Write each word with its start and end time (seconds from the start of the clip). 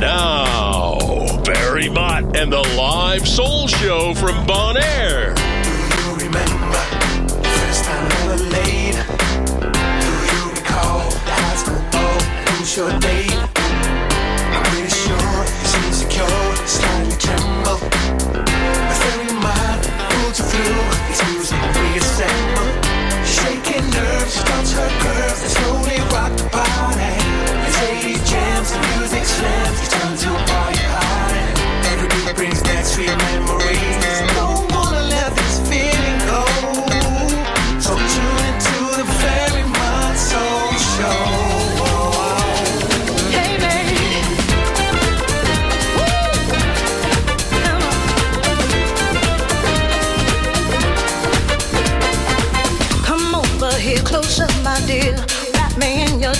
Now, 0.00 0.96
Barry 1.42 1.90
Mott 1.90 2.34
and 2.34 2.50
the 2.50 2.62
Live 2.74 3.28
Soul 3.28 3.68
Show 3.68 4.14
from 4.14 4.46
Bon 4.46 4.78
Air. 4.78 5.34
Do 5.34 6.24
you 6.24 6.30
recall 10.52 11.10
the 11.10 11.34
high 11.36 11.56
school? 11.56 11.82
Who's 12.54 12.76
your 12.78 12.98
date? 12.98 13.39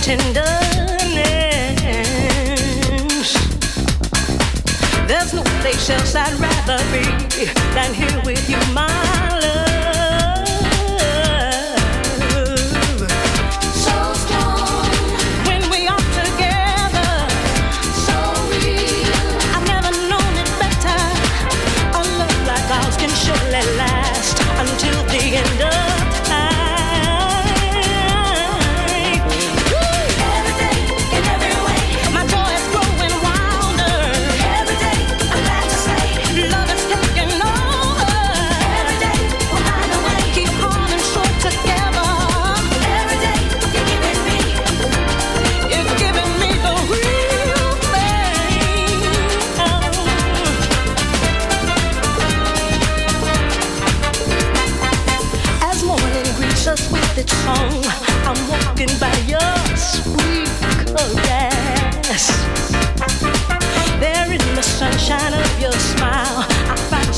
tenderness. 0.02 0.40
There's 5.06 5.32
no 5.34 5.42
place 5.60 5.90
else 5.90 6.14
I'd 6.14 6.38
rather 6.38 6.78
be 6.92 7.04
than 7.74 7.94
here 7.94 8.22
with 8.24 8.48
you, 8.48 8.58
my 8.74 9.38
love. 9.40 9.69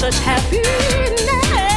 such 0.03 0.19
happiness. 0.19 1.72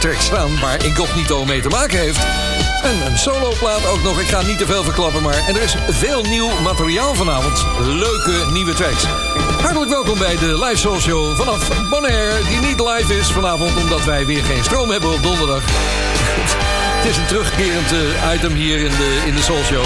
Tracks 0.00 0.24
staan 0.24 0.60
waar 0.60 0.84
Incognito 0.84 1.44
mee 1.44 1.60
te 1.60 1.68
maken 1.68 1.98
heeft. 1.98 2.18
En 2.82 3.06
een 3.06 3.18
soloplaat 3.18 3.86
ook 3.86 4.02
nog. 4.02 4.20
Ik 4.20 4.26
ga 4.26 4.42
niet 4.42 4.58
te 4.58 4.66
veel 4.66 4.84
verklappen, 4.84 5.22
maar 5.22 5.46
en 5.46 5.56
er 5.56 5.62
is 5.62 5.74
veel 5.88 6.22
nieuw 6.22 6.60
materiaal 6.62 7.14
vanavond. 7.14 7.64
Leuke 7.80 8.46
nieuwe 8.52 8.74
tracks. 8.74 9.04
Hartelijk 9.60 9.90
welkom 9.90 10.18
bij 10.18 10.36
de 10.36 10.58
Live 10.64 10.76
Soul 10.76 11.00
Show 11.00 11.36
vanaf 11.36 11.88
Bonaire, 11.90 12.44
die 12.48 12.60
niet 12.60 12.80
live 12.80 13.18
is 13.18 13.30
vanavond 13.30 13.76
omdat 13.76 14.04
wij 14.04 14.26
weer 14.26 14.44
geen 14.44 14.64
stroom 14.64 14.90
hebben 14.90 15.12
op 15.12 15.22
donderdag. 15.22 15.62
Het 17.00 17.10
is 17.10 17.16
een 17.16 17.26
terugkerend 17.26 17.92
eh, 17.92 18.34
item 18.34 18.52
hier 18.52 18.78
in 18.78 18.90
de, 18.90 19.22
in 19.26 19.34
de 19.34 19.42
Soul 19.42 19.62
Show. 19.64 19.84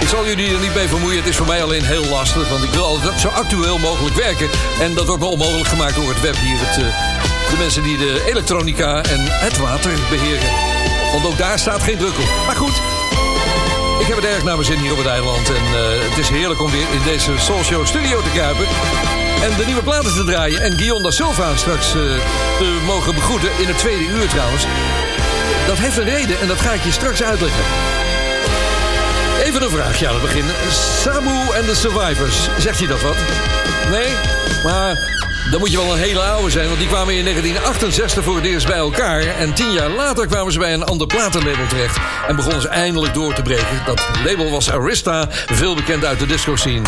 Ik 0.00 0.08
zal 0.08 0.26
jullie 0.26 0.54
er 0.54 0.60
niet 0.60 0.74
mee 0.74 0.88
vermoeien. 0.88 1.18
Het 1.18 1.28
is 1.28 1.36
voor 1.36 1.46
mij 1.46 1.62
alleen 1.62 1.84
heel 1.84 2.04
lastig. 2.04 2.48
Want 2.48 2.64
ik 2.64 2.70
wil 2.70 2.84
altijd 2.84 3.20
zo 3.20 3.28
actueel 3.28 3.78
mogelijk 3.78 4.16
werken. 4.16 4.48
En 4.80 4.94
dat 4.94 5.06
wordt 5.06 5.22
me 5.22 5.28
onmogelijk 5.28 5.68
gemaakt 5.68 5.94
door 5.94 6.08
het 6.08 6.20
web 6.20 6.36
hier. 6.36 6.58
Het, 6.58 6.84
eh, 6.84 7.17
de 7.50 7.56
mensen 7.58 7.82
die 7.82 7.98
de 7.98 8.24
elektronica 8.26 9.02
en 9.02 9.20
het 9.20 9.58
water 9.58 9.92
beheren. 10.10 10.50
Want 11.12 11.26
ook 11.26 11.38
daar 11.38 11.58
staat 11.58 11.82
geen 11.82 11.98
druk 11.98 12.18
op. 12.18 12.46
Maar 12.46 12.56
goed, 12.56 12.82
ik 14.00 14.06
heb 14.06 14.16
het 14.16 14.24
erg 14.24 14.44
naar 14.44 14.54
mijn 14.54 14.66
zin 14.66 14.78
hier 14.78 14.92
op 14.92 14.98
het 14.98 15.06
eiland. 15.06 15.48
En 15.48 15.54
eh, 15.54 16.08
het 16.08 16.18
is 16.18 16.28
heerlijk 16.28 16.62
om 16.62 16.70
weer 16.70 16.86
in 16.92 17.02
deze 17.04 17.32
Soul 17.38 17.62
Show 17.64 17.86
studio 17.86 18.22
te 18.22 18.30
kruipen. 18.30 18.66
En 19.42 19.56
de 19.56 19.64
nieuwe 19.66 19.82
platen 19.82 20.14
te 20.14 20.24
draaien. 20.24 20.60
En 20.60 20.72
Guillaume 20.76 21.02
da 21.02 21.10
Silva 21.10 21.56
straks 21.56 21.86
eh, 21.86 22.00
te 22.58 22.78
mogen 22.86 23.14
begroeten. 23.14 23.50
In 23.58 23.66
het 23.66 23.78
tweede 23.78 24.04
uur 24.04 24.28
trouwens. 24.28 24.66
Dat 25.66 25.78
heeft 25.78 25.96
een 25.96 26.04
reden 26.04 26.40
en 26.40 26.48
dat 26.48 26.60
ga 26.60 26.72
ik 26.72 26.82
je 26.82 26.92
straks 26.92 27.22
uitleggen. 27.22 27.64
Even 29.44 29.62
een 29.62 29.70
vraagje 29.70 30.08
aan 30.08 30.14
het 30.14 30.22
begin. 30.22 30.44
Sabu 30.70 31.54
en 31.54 31.66
de 31.66 31.74
Survivors. 31.74 32.48
Zegt 32.58 32.78
hij 32.78 32.88
dat 32.88 33.02
wat? 33.02 33.16
Nee? 33.90 34.08
Maar 34.64 35.17
dan 35.50 35.60
moet 35.60 35.70
je 35.70 35.76
wel 35.76 35.92
een 35.92 35.98
hele 35.98 36.20
oude 36.20 36.50
zijn, 36.50 36.66
want 36.66 36.78
die 36.78 36.88
kwamen 36.88 37.14
in 37.14 37.22
1968 37.22 38.24
voor 38.24 38.36
het 38.36 38.44
eerst 38.44 38.66
bij 38.66 38.76
elkaar. 38.76 39.20
En 39.20 39.54
tien 39.54 39.72
jaar 39.72 39.88
later 39.88 40.26
kwamen 40.26 40.52
ze 40.52 40.58
bij 40.58 40.74
een 40.74 40.84
ander 40.84 41.06
platenlabel 41.06 41.66
terecht. 41.66 41.98
En 42.28 42.36
begonnen 42.36 42.60
ze 42.60 42.68
eindelijk 42.68 43.14
door 43.14 43.34
te 43.34 43.42
breken. 43.42 43.82
Dat 43.86 44.08
label 44.24 44.50
was 44.50 44.70
Arista, 44.70 45.26
veel 45.30 45.74
bekend 45.74 46.04
uit 46.04 46.18
de 46.18 46.26
disco 46.26 46.56
scene. 46.56 46.82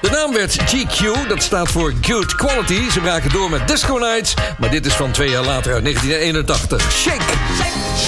De 0.00 0.10
naam 0.10 0.32
werd 0.32 0.60
GQ, 0.60 1.28
dat 1.28 1.42
staat 1.42 1.70
voor 1.70 1.92
Good 2.00 2.34
Quality. 2.34 2.90
Ze 2.90 3.00
braken 3.00 3.30
door 3.30 3.50
met 3.50 3.68
Disco 3.68 3.98
Nights. 3.98 4.34
Maar 4.58 4.70
dit 4.70 4.86
is 4.86 4.94
van 4.94 5.10
twee 5.10 5.30
jaar 5.30 5.44
later 5.44 5.72
uit 5.72 5.84
1981. 5.84 6.92
Shake! 6.92 7.22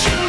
Jump 0.02 0.23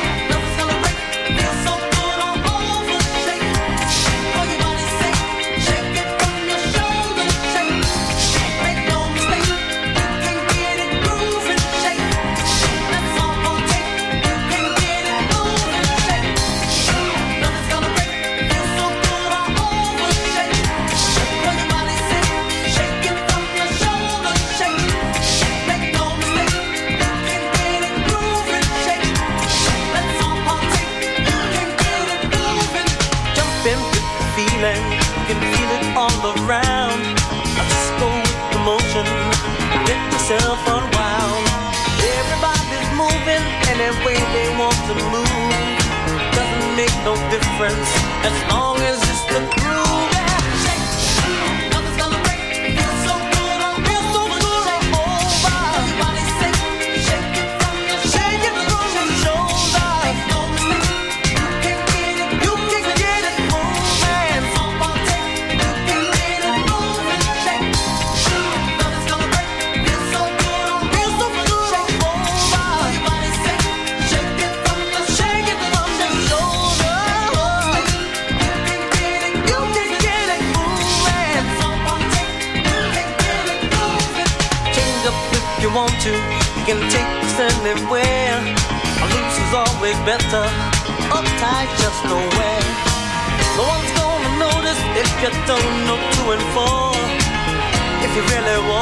if 98.04 98.16
you 98.16 98.24
really 98.36 98.68
want 98.68 98.75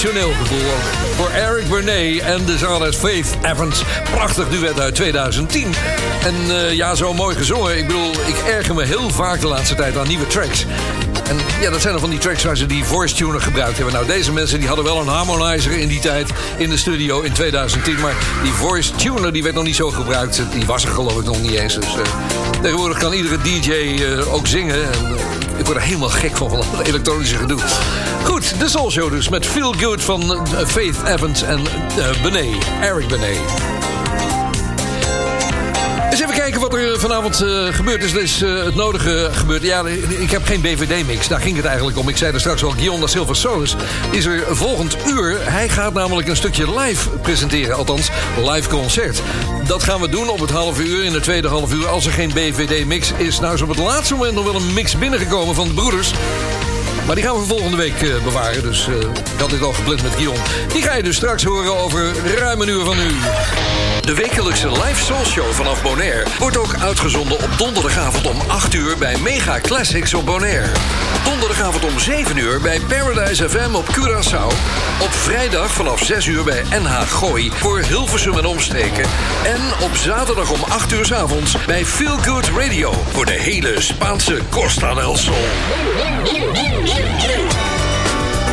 emotioneel 0.00 0.32
gevoel. 0.32 0.58
Voor 1.16 1.30
Eric 1.30 1.68
Bernet 1.68 2.18
en 2.20 2.44
de 2.44 2.58
zangeres 2.58 2.96
Faith 2.96 3.36
Evans. 3.42 3.82
Prachtig 4.10 4.48
duet 4.48 4.80
uit 4.80 4.94
2010. 4.94 5.74
En 6.24 6.34
eh, 6.48 6.72
ja, 6.72 6.94
zo 6.94 7.14
mooi 7.14 7.36
gezongen. 7.36 7.78
Ik 7.78 7.86
bedoel, 7.86 8.10
ik 8.10 8.36
erger 8.46 8.74
me 8.74 8.84
heel 8.84 9.10
vaak 9.10 9.40
de 9.40 9.46
laatste 9.46 9.74
tijd 9.74 9.96
aan 9.96 10.08
nieuwe 10.08 10.26
tracks. 10.26 10.66
En 11.28 11.36
ja, 11.60 11.70
dat 11.70 11.80
zijn 11.80 11.94
er 11.94 12.00
van 12.00 12.10
die 12.10 12.18
tracks 12.18 12.42
waar 12.44 12.56
ze 12.56 12.66
die 12.66 12.84
voice 12.84 13.14
tuner 13.14 13.40
gebruikt 13.40 13.76
hebben. 13.76 13.94
Nou, 13.94 14.06
deze 14.06 14.32
mensen 14.32 14.58
die 14.58 14.66
hadden 14.66 14.84
wel 14.84 15.00
een 15.00 15.08
harmonizer 15.08 15.72
in 15.72 15.88
die 15.88 16.00
tijd 16.00 16.30
in 16.56 16.70
de 16.70 16.76
studio 16.76 17.20
in 17.20 17.32
2010. 17.32 18.00
Maar 18.00 18.14
die 18.42 18.52
voice 18.52 18.94
tuner 18.94 19.32
die 19.32 19.42
werd 19.42 19.54
nog 19.54 19.64
niet 19.64 19.76
zo 19.76 19.90
gebruikt. 19.90 20.42
Die 20.52 20.66
was 20.66 20.84
er 20.84 20.90
geloof 20.90 21.18
ik 21.18 21.24
nog 21.24 21.40
niet 21.42 21.54
eens. 21.54 21.74
Dus 21.74 21.94
eh, 21.94 22.02
tegenwoordig 22.62 22.98
kan 22.98 23.12
iedere 23.12 23.38
DJ 23.38 23.70
eh, 23.70 24.34
ook 24.34 24.46
zingen. 24.46 24.92
En, 24.92 25.16
ik 25.58 25.66
word 25.66 25.76
er 25.76 25.82
helemaal 25.82 26.08
gek 26.08 26.36
van, 26.36 26.50
van 26.50 26.58
dat 26.58 26.86
elektronische 26.86 27.36
gedoe. 27.36 27.60
Goed, 28.24 28.58
de 28.58 28.68
Soul 28.68 28.90
Show 28.90 29.10
dus 29.10 29.28
met 29.28 29.46
Feel 29.46 29.72
Good 29.72 30.02
van 30.02 30.32
eh, 30.32 30.66
Faith 30.66 30.96
Evans 31.06 31.42
en 31.42 31.58
eh 31.98 32.22
Benet, 32.22 32.66
Eric 32.80 33.08
Benet. 33.08 33.38
Eens 36.10 36.20
even 36.20 36.34
kijken 36.34 36.60
wat 36.60 36.74
er 36.74 37.00
vanavond 37.00 37.40
eh, 37.40 37.66
gebeurd 37.70 38.04
is. 38.04 38.12
Er 38.12 38.22
is 38.22 38.40
het 38.40 38.74
nodige 38.74 39.28
gebeurd. 39.32 39.62
Ja, 39.62 39.86
ik 40.18 40.30
heb 40.30 40.44
geen 40.44 40.60
BVD-mix. 40.60 41.28
Daar 41.28 41.40
ging 41.40 41.56
het 41.56 41.64
eigenlijk 41.64 41.98
om. 41.98 42.08
Ik 42.08 42.16
zei 42.16 42.32
er 42.32 42.40
straks 42.40 42.64
al, 42.64 42.70
Guillaume 42.70 43.00
da 43.00 43.06
Silva 43.06 43.34
Solis 43.34 43.76
is 44.10 44.24
er 44.24 44.56
volgend 44.56 44.96
uur. 45.06 45.36
Hij 45.40 45.68
gaat 45.68 45.92
namelijk 45.92 46.28
een 46.28 46.36
stukje 46.36 46.78
live 46.80 47.08
presenteren. 47.08 47.76
Althans, 47.76 48.10
live 48.44 48.68
concert. 48.68 49.22
Dat 49.66 49.82
gaan 49.82 50.00
we 50.00 50.08
doen 50.08 50.28
op 50.28 50.40
het 50.40 50.50
half 50.50 50.80
uur, 50.80 51.04
in 51.04 51.12
het 51.12 51.22
tweede 51.22 51.48
half 51.48 51.72
uur. 51.72 51.88
Als 51.88 52.06
er 52.06 52.12
geen 52.12 52.32
BVD-mix 52.34 53.12
is. 53.16 53.40
Nou 53.40 53.54
is 53.54 53.62
op 53.62 53.68
het 53.68 53.78
laatste 53.78 54.14
moment 54.14 54.34
nog 54.34 54.44
wel 54.44 54.54
een 54.54 54.72
mix 54.72 54.98
binnengekomen 54.98 55.54
van 55.54 55.68
de 55.68 55.74
broeders. 55.74 56.12
Maar 57.06 57.14
die 57.14 57.24
gaan 57.24 57.38
we 57.38 57.46
volgende 57.46 57.76
week 57.76 58.02
eh, 58.02 58.22
bewaren. 58.22 58.62
Dus 58.62 58.88
eh, 58.88 58.94
had 59.38 59.50
dit 59.50 59.62
al 59.62 59.72
gepland 59.72 60.02
met 60.02 60.12
Guillaume. 60.12 60.40
Die 60.72 60.82
ga 60.82 60.94
je 60.94 61.02
dus 61.02 61.16
straks 61.16 61.44
horen 61.44 61.76
over 61.76 62.12
ruim 62.34 62.60
een 62.60 62.68
uur 62.68 62.84
van 62.84 62.96
nu. 62.96 63.08
De 64.10 64.16
wekelijkse 64.16 64.70
live 64.70 65.04
Soul 65.04 65.24
Show 65.24 65.52
vanaf 65.52 65.82
Bonaire 65.82 66.26
wordt 66.38 66.56
ook 66.56 66.74
uitgezonden 66.74 67.38
op 67.42 67.48
donderdagavond 67.58 68.26
om 68.26 68.40
8 68.46 68.74
uur 68.74 68.98
bij 68.98 69.18
Mega 69.18 69.60
Classics 69.60 70.14
op 70.14 70.26
Bonaire. 70.26 70.68
Donderdagavond 71.24 71.84
om 71.84 71.98
7 71.98 72.36
uur 72.36 72.60
bij 72.60 72.80
Paradise 72.80 73.48
FM 73.48 73.74
op 73.74 73.84
Curaçao. 73.84 74.46
Op 75.02 75.10
vrijdag 75.10 75.72
vanaf 75.72 76.02
6 76.04 76.26
uur 76.26 76.44
bij 76.44 76.64
NH 76.70 77.00
Gooi 77.00 77.50
voor 77.50 77.78
Hilversum 77.78 78.38
en 78.38 78.44
omstreken. 78.44 79.04
En 79.44 79.60
op 79.82 79.96
zaterdag 79.96 80.50
om 80.50 80.60
8 80.68 80.92
uur 80.92 81.04
's 81.04 81.12
avonds 81.12 81.64
bij 81.66 81.84
Feel 81.84 82.18
Good 82.18 82.48
Radio 82.56 82.92
voor 83.12 83.26
de 83.26 83.38
hele 83.38 83.80
Spaanse 83.80 84.38
Costa 84.48 84.94
del 84.94 85.16
Sol. 85.16 85.44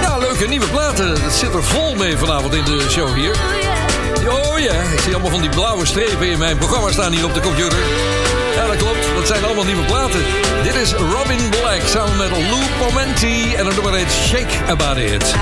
Ja, 0.01 0.17
leuke 0.17 0.47
nieuwe 0.47 0.67
platen. 0.67 1.21
Het 1.21 1.33
zit 1.33 1.53
er 1.53 1.63
vol 1.63 1.95
mee 1.95 2.17
vanavond 2.17 2.53
in 2.53 2.63
de 2.63 2.85
show 2.89 3.15
hier. 3.15 3.66
Ja, 4.57 4.73
ik 4.73 4.99
zie 4.99 5.13
allemaal 5.13 5.31
van 5.31 5.41
die 5.41 5.49
blauwe 5.49 5.85
strepen 5.85 6.27
in 6.29 6.37
mijn 6.37 6.57
programma 6.57 6.91
staan 6.91 7.11
hier 7.11 7.25
op 7.25 7.33
de 7.33 7.39
computer. 7.39 7.77
Ja, 8.55 8.67
dat 8.67 8.75
klopt. 8.75 9.07
Dat 9.15 9.27
zijn 9.27 9.43
allemaal 9.43 9.63
nieuwe 9.63 9.85
platen. 9.85 10.19
Dit 10.63 10.75
is 10.75 10.93
Robin 10.93 11.49
Black 11.49 11.81
samen 11.85 12.17
met 12.17 12.29
Lou 12.29 12.63
Pomenti. 12.79 13.55
En 13.55 13.65
het 13.65 13.75
nummer 13.75 13.93
heet 13.93 14.11
Shake 14.11 14.71
About 14.71 14.97
It. 14.97 15.35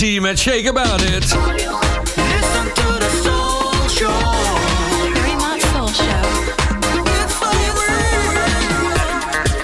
Commenti 0.00 0.20
met 0.20 0.38
Shake 0.38 0.68
About 0.68 1.02
It. 1.02 1.10
Listen 1.10 1.36
to 2.74 2.98
the 2.98 3.20
soul 3.22 3.88
show. 3.88 4.08
Very 5.12 5.34
much 5.34 5.60
soul 5.60 5.88
show. 5.88 6.04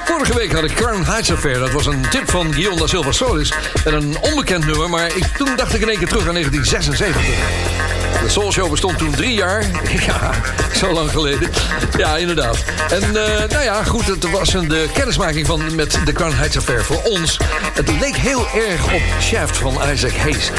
Vorige 0.05 0.35
week 0.35 0.53
had 0.53 0.64
ik 0.64 0.75
Crown 0.75 1.05
Heights 1.05 1.33
Affair. 1.33 1.59
Dat 1.59 1.72
was 1.72 1.87
een 1.87 2.09
tip 2.11 2.31
van 2.31 2.53
Guillaume 2.53 2.81
da 2.81 2.87
Silva 2.87 3.12
Solis. 3.12 3.53
En 3.85 3.94
een 3.94 4.16
onbekend 4.20 4.66
nummer, 4.66 4.90
maar 4.90 5.16
ik, 5.16 5.25
toen 5.37 5.57
dacht 5.57 5.75
ik 5.75 5.81
in 5.81 5.88
één 5.88 5.99
keer 5.99 6.09
terug 6.09 6.27
aan 6.27 6.35
1976. 6.35 7.86
De 8.22 8.29
Soul 8.29 8.52
Show 8.52 8.70
bestond 8.70 8.98
toen 8.98 9.11
drie 9.11 9.35
jaar. 9.35 9.64
Ja, 10.07 10.31
zo 10.74 10.92
lang 10.92 11.11
geleden. 11.11 11.50
Ja, 11.96 12.16
inderdaad. 12.16 12.57
En 12.90 13.02
eh, 13.02 13.48
nou 13.48 13.62
ja, 13.62 13.85
goed, 13.85 14.07
het 14.07 14.31
was 14.31 14.55
een 14.55 14.68
de 14.68 14.88
kennismaking 14.92 15.46
van, 15.46 15.74
met 15.74 15.98
de 16.05 16.12
Crown 16.12 16.35
Heights 16.35 16.57
Affair 16.57 16.85
voor 16.85 17.02
ons. 17.02 17.38
Het 17.74 17.90
leek 18.00 18.16
heel 18.16 18.46
erg 18.55 18.85
op 18.85 19.02
Shaft 19.20 19.57
van 19.57 19.79
Isaac 19.92 20.12
Hayes. 20.16 20.50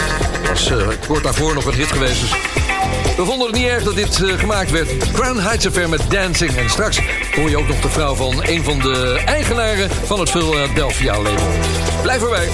Dat 0.41 0.49
was 0.49 0.71
eh, 0.71 0.87
kort 1.07 1.23
daarvoor 1.23 1.53
nog 1.53 1.65
een 1.65 1.73
hit 1.73 1.91
geweest, 1.91 2.21
dus 2.21 2.31
we 3.17 3.25
vonden 3.25 3.47
het 3.47 3.55
niet 3.55 3.65
erg 3.67 3.83
dat 3.83 3.95
dit 3.95 4.23
eh, 4.23 4.39
gemaakt 4.39 4.71
werd. 4.71 5.11
Crown 5.11 5.39
Heights 5.39 5.67
Affair 5.67 5.89
met 5.89 6.01
Dancing. 6.09 6.57
En 6.57 6.69
straks 6.69 6.99
hoor 7.35 7.49
je 7.49 7.57
ook 7.57 7.67
nog 7.67 7.79
de 7.79 7.89
vrouw 7.89 8.15
van 8.15 8.43
een 8.43 8.63
van 8.63 8.79
de 8.79 9.21
eigenaren 9.25 9.89
van 10.05 10.19
het 10.19 10.29
Philadelphia 10.29 11.21
label. 11.21 11.47
Blijf 12.01 12.21
erbij. 12.21 12.49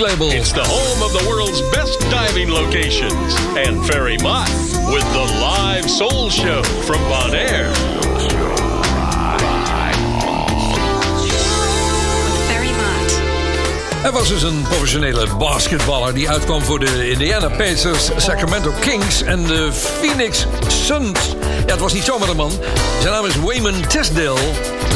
Label. 0.00 0.30
It's 0.30 0.52
the 0.52 0.64
home 0.64 1.02
of 1.02 1.12
the 1.12 1.28
world's 1.28 1.62
best 1.70 2.00
diving 2.10 2.50
locations. 2.50 3.34
And 3.56 3.84
Ferry 3.86 4.16
Mott 4.22 4.48
with 4.92 5.04
the 5.12 5.26
live 5.40 5.88
soul 5.90 6.30
show 6.30 6.62
from 6.62 7.00
Bonaire. 7.08 7.72
Very 12.48 12.70
much. 12.70 13.12
Hij 14.02 14.10
was 14.12 14.28
dus 14.28 14.42
een 14.42 14.62
professionele 14.62 15.26
basketballer 15.38 16.14
die 16.14 16.30
uitkwam 16.30 16.62
voor 16.62 16.78
de 16.78 17.10
Indiana 17.10 17.48
Pacers, 17.48 18.10
Sacramento 18.16 18.72
Kings 18.80 19.22
en 19.22 19.46
de 19.46 19.72
Phoenix 19.72 20.46
Suns. 20.68 21.34
Ja, 21.66 21.72
het 21.72 21.80
was 21.80 21.92
niet 21.92 22.04
zomaar 22.04 22.28
een 22.28 22.36
man. 22.36 22.52
Zijn 23.00 23.12
naam 23.12 23.26
is 23.26 23.36
Wayman 23.36 23.86
Tisdale. 23.86 24.38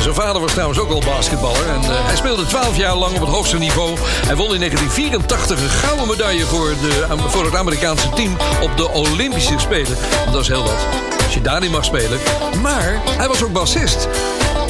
Zijn 0.04 0.16
vader 0.16 0.40
was 0.40 0.52
trouwens 0.52 0.78
ook 0.78 0.90
al 0.90 1.02
basketballer. 1.06 1.68
En 1.68 1.82
eh, 1.82 2.06
hij 2.06 2.16
speelde 2.16 2.46
12 2.46 2.76
jaar 2.76 2.94
lang 2.94 3.14
op 3.14 3.20
het 3.20 3.28
hoogste 3.28 3.58
niveau. 3.58 3.98
Hij 4.00 4.36
won 4.36 4.54
in 4.54 4.58
1984 4.58 5.62
een 5.62 5.68
gouden 5.68 6.06
medaille 6.06 6.44
voor, 6.44 6.68
de, 6.68 7.06
voor 7.28 7.44
het 7.44 7.54
Amerikaanse 7.54 8.08
team 8.08 8.36
op 8.62 8.76
de 8.76 8.90
Olympische 8.90 9.58
Spelen. 9.58 9.96
Dat 10.32 10.40
is 10.40 10.48
heel 10.48 10.62
wat. 10.62 10.86
Als 11.24 11.34
je 11.34 11.40
daar 11.40 11.60
niet 11.60 11.70
mag 11.70 11.84
spelen. 11.84 12.18
Maar 12.62 13.02
hij 13.16 13.28
was 13.28 13.42
ook 13.42 13.52
bassist. 13.52 14.08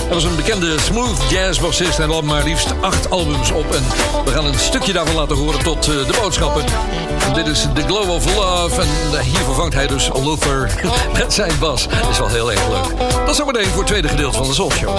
Hij 0.05 0.15
was 0.15 0.25
een 0.25 0.37
bekende 0.37 0.81
smooth 0.81 1.31
jazz 1.31 1.61
bassist 1.61 1.99
en 1.99 2.09
nam 2.09 2.25
maar 2.25 2.45
liefst 2.45 2.75
acht 2.81 3.11
albums 3.11 3.51
op. 3.51 3.75
En 3.75 3.85
we 4.25 4.31
gaan 4.31 4.45
een 4.45 4.59
stukje 4.59 4.93
daarvan 4.93 5.15
laten 5.15 5.37
horen 5.37 5.63
tot 5.63 5.89
eh, 5.89 6.07
de 6.07 6.19
boodschappen. 6.21 6.65
En 7.27 7.33
dit 7.33 7.47
is 7.47 7.67
The 7.75 7.83
Glow 7.87 8.11
of 8.11 8.35
Love. 8.37 8.81
En 8.81 9.19
eh, 9.19 9.21
hier 9.21 9.45
vervangt 9.45 9.75
hij 9.75 9.87
dus 9.87 10.11
Luther 10.23 10.71
met 11.19 11.33
zijn 11.33 11.59
bas. 11.59 11.89
Dat 11.89 12.11
is 12.11 12.19
wel 12.19 12.29
heel 12.29 12.53
erg 12.53 12.69
leuk. 12.69 12.99
Dat 12.99 13.29
is 13.29 13.37
zometeen 13.37 13.67
voor 13.67 13.79
het 13.79 13.87
tweede 13.87 14.09
gedeelte 14.09 14.37
van 14.37 14.47
de 14.47 14.55
Soul 14.55 14.71
Show. 14.71 14.99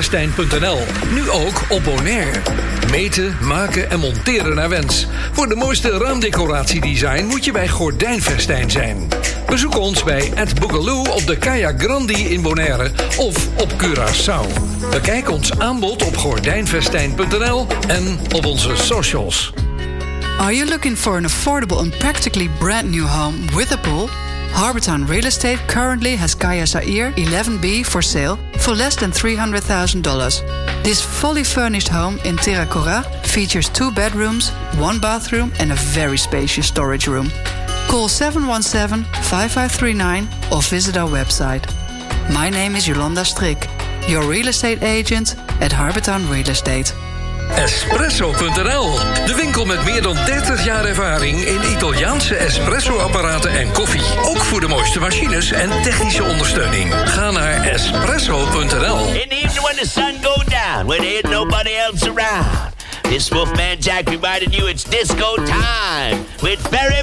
Gordijnvestijn.nl. 0.00 0.78
Nu 1.12 1.30
ook 1.30 1.62
op 1.68 1.84
Bonaire. 1.84 2.40
Meten, 2.90 3.36
maken 3.40 3.90
en 3.90 4.00
monteren 4.00 4.54
naar 4.54 4.68
wens. 4.68 5.06
Voor 5.32 5.48
de 5.48 5.54
mooiste 5.54 5.98
raamdecoratiedesign 5.98 7.24
moet 7.24 7.44
je 7.44 7.52
bij 7.52 7.68
Gordijnvestijn 7.68 8.70
zijn. 8.70 9.08
Bezoek 9.46 9.76
ons 9.76 10.04
bij 10.04 10.32
Ed 10.34 10.60
Boogaloo 10.60 11.04
op 11.04 11.26
de 11.26 11.36
Kaya 11.36 11.74
Grandi 11.78 12.28
in 12.28 12.42
Bonaire 12.42 12.90
of 13.16 13.48
op 13.58 13.70
Curaçao. 13.82 14.46
Bekijk 14.90 15.30
ons 15.30 15.58
aanbod 15.58 16.04
op 16.04 16.16
gordijnvestijn.nl 16.16 17.66
en 17.88 18.18
op 18.34 18.44
onze 18.44 18.76
socials. 18.76 19.52
Are 20.38 20.56
you 20.56 20.68
looking 20.68 20.96
for 20.96 21.16
an 21.16 21.24
affordable 21.24 21.78
and 21.78 21.98
practically 21.98 22.50
brand 22.58 22.90
new 22.90 23.06
home 23.06 23.36
with 23.56 23.72
a 23.72 23.78
pool? 23.78 24.08
Harbortown 24.52 25.08
Real 25.08 25.26
Estate 25.26 25.58
currently 25.68 26.16
has 26.16 26.34
Kaya 26.34 26.66
Sair 26.66 27.12
11B 27.12 27.84
for 27.86 28.02
sale 28.02 28.36
for 28.58 28.74
less 28.74 28.96
than 28.96 29.10
$300,000. 29.10 30.82
This 30.82 31.00
fully 31.00 31.44
furnished 31.44 31.88
home 31.88 32.18
in 32.24 32.36
Terracora 32.36 33.04
features 33.24 33.68
two 33.68 33.90
bedrooms, 33.92 34.50
one 34.76 34.98
bathroom, 34.98 35.52
and 35.58 35.72
a 35.72 35.76
very 35.76 36.18
spacious 36.18 36.66
storage 36.66 37.06
room. 37.06 37.30
Call 37.88 38.08
717 38.08 39.04
5539 39.22 40.28
or 40.52 40.62
visit 40.62 40.96
our 40.96 41.08
website. 41.08 41.64
My 42.32 42.50
name 42.50 42.76
is 42.76 42.86
Yolanda 42.86 43.22
Strik, 43.22 43.66
your 44.08 44.22
real 44.28 44.48
estate 44.48 44.82
agent 44.82 45.36
at 45.60 45.72
Harbortown 45.72 46.30
Real 46.30 46.48
Estate. 46.48 46.94
Espresso.nl, 47.60 48.98
de 49.26 49.34
winkel 49.36 49.64
met 49.64 49.84
meer 49.84 50.02
dan 50.02 50.16
30 50.24 50.64
jaar 50.64 50.84
ervaring 50.84 51.44
in 51.44 51.62
Italiaanse 51.70 52.34
espresso-apparaten 52.34 53.50
en 53.50 53.72
koffie. 53.72 54.02
Ook 54.22 54.38
voor 54.38 54.60
de 54.60 54.68
mooiste 54.68 55.00
machines 55.00 55.52
en 55.52 55.82
technische 55.82 56.24
ondersteuning. 56.24 56.94
Ga 57.04 57.30
naar 57.30 57.62
espresso.nl. 57.62 59.06
In 59.06 59.28
the 59.28 59.34
evening 59.34 59.60
when 59.60 59.76
the 59.76 59.88
sun 59.88 60.14
go 60.22 60.42
down, 60.44 60.86
when 60.86 60.98
there 60.98 61.14
ain't 61.14 61.30
nobody 61.30 61.70
else 61.88 62.10
around. 62.10 62.74
This 63.02 63.28
Wolfman 63.28 63.76
Jack 63.78 64.08
reminded 64.08 64.54
you 64.54 64.68
it's 64.68 64.84
disco 64.84 65.34
time 65.34 66.24
with 66.42 66.70
Barry 66.70 67.02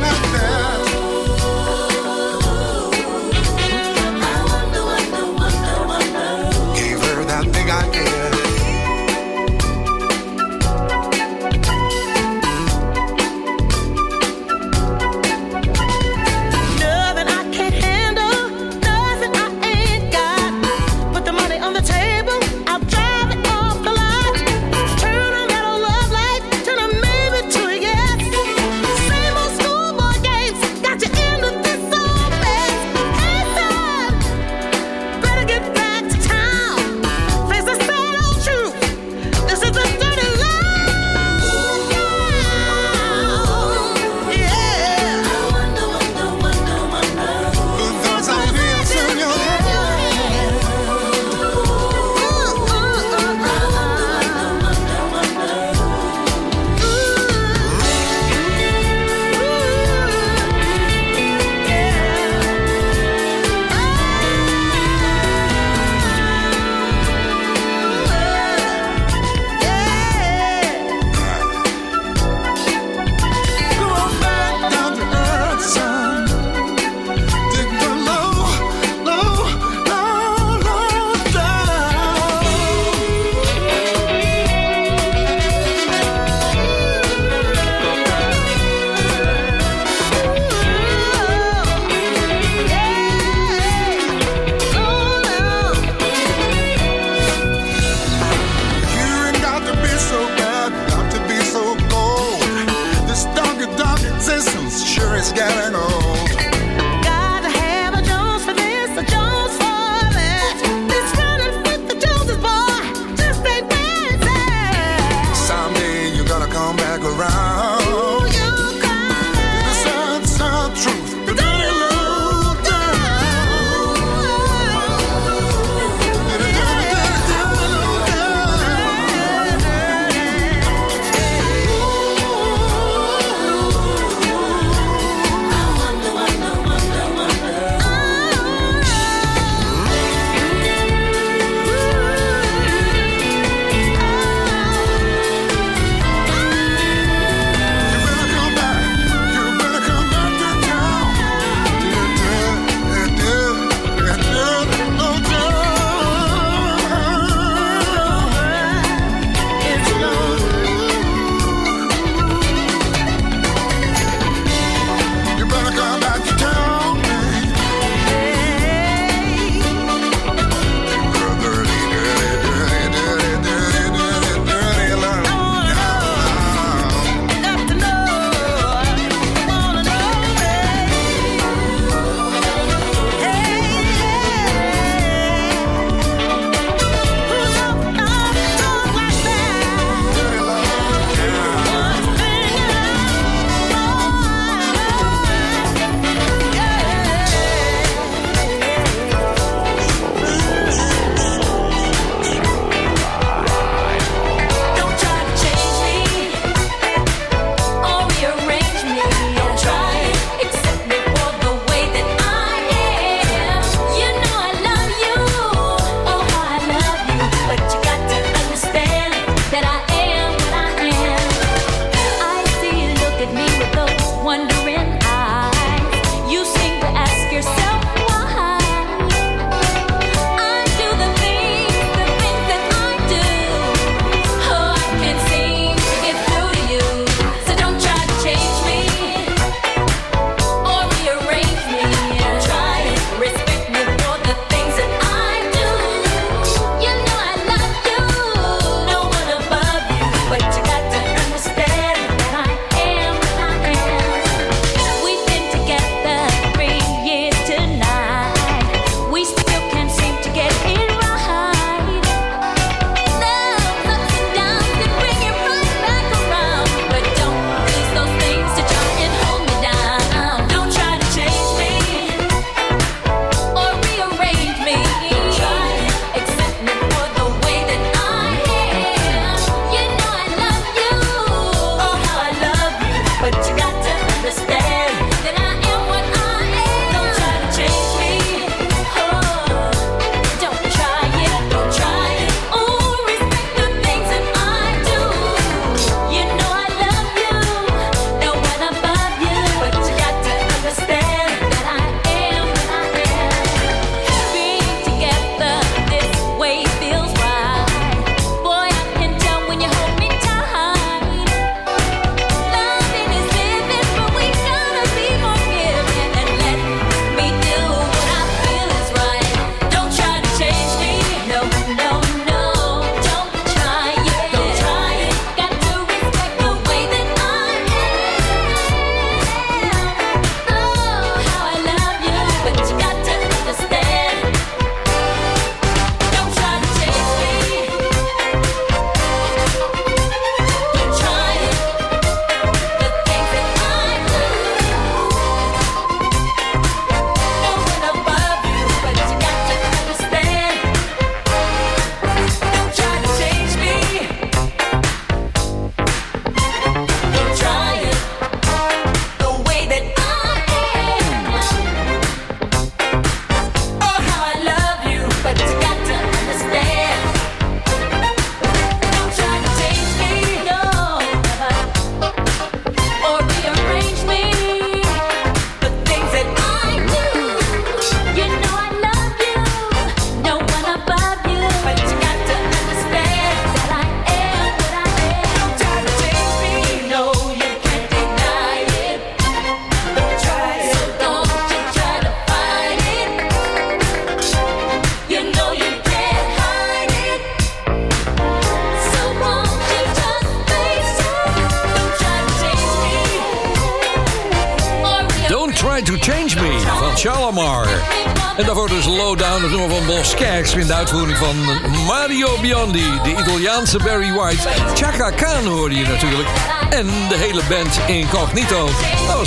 nothing. 0.00 0.37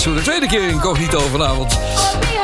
was 0.03 0.09
voor 0.09 0.23
de 0.23 0.29
tweede 0.29 0.47
keer 0.47 0.69
incognito 0.69 1.19
vanavond. 1.19 1.79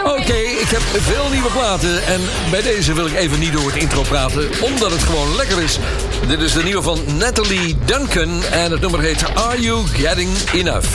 Oké, 0.03 0.33
ik 0.33 0.67
heb 0.67 0.81
veel 0.81 1.29
nieuwe 1.31 1.49
platen. 1.49 2.05
En 2.05 2.21
bij 2.51 2.61
deze 2.61 2.93
wil 2.93 3.05
ik 3.05 3.13
even 3.13 3.39
niet 3.39 3.53
door 3.53 3.65
het 3.65 3.75
intro 3.75 4.01
praten, 4.01 4.49
omdat 4.61 4.91
het 4.91 5.03
gewoon 5.03 5.35
lekker 5.35 5.61
is. 5.61 5.79
Dit 6.27 6.41
is 6.41 6.53
de 6.53 6.63
nieuwe 6.63 6.81
van 6.81 6.99
Natalie 7.17 7.77
Duncan. 7.85 8.43
En 8.51 8.71
het 8.71 8.81
nummer 8.81 8.99
heet 8.99 9.35
Are 9.35 9.61
You 9.61 9.87
Getting 9.87 10.29
Enough? 10.53 10.87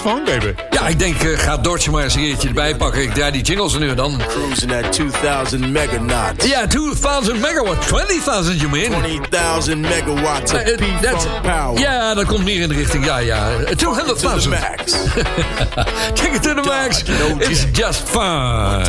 gewoon, 0.00 0.24
baby. 0.24 0.54
Ja, 0.70 0.86
ik 0.86 0.98
denk, 0.98 1.22
uh, 1.22 1.38
ga 1.38 1.56
Dortje 1.56 1.90
maar 1.90 2.02
eens 2.02 2.14
een 2.14 2.20
keertje 2.20 2.48
erbij 2.48 2.76
pakken. 2.76 3.02
Ik 3.02 3.14
draai 3.14 3.32
die 3.32 3.42
jingles 3.42 3.78
nu 3.78 3.94
dan. 3.94 4.20
Cruising 4.28 4.72
at 4.72 4.92
2000 4.92 5.72
megawatts. 5.72 6.46
Ja, 6.46 6.66
2000 6.66 7.40
megawatt. 7.40 7.86
20.000, 7.86 8.60
you 8.60 8.68
mean? 8.70 9.20
20.000 9.62 9.76
megawatts 9.76 10.52
of 10.52 10.60
uh, 10.60 11.40
power. 11.42 11.78
Ja, 11.80 12.14
dat 12.14 12.24
komt 12.24 12.44
meer 12.44 12.60
in 12.60 12.68
de 12.68 12.74
richting, 12.74 13.04
ja, 13.04 13.18
ja. 13.18 13.48
200.000. 13.76 14.48
max. 14.48 14.92
Take 16.14 16.34
it 16.34 16.42
to 16.42 16.54
the 16.54 16.62
max. 16.64 17.02
It's 17.38 17.66
just 17.72 18.08
fun. 18.08 18.84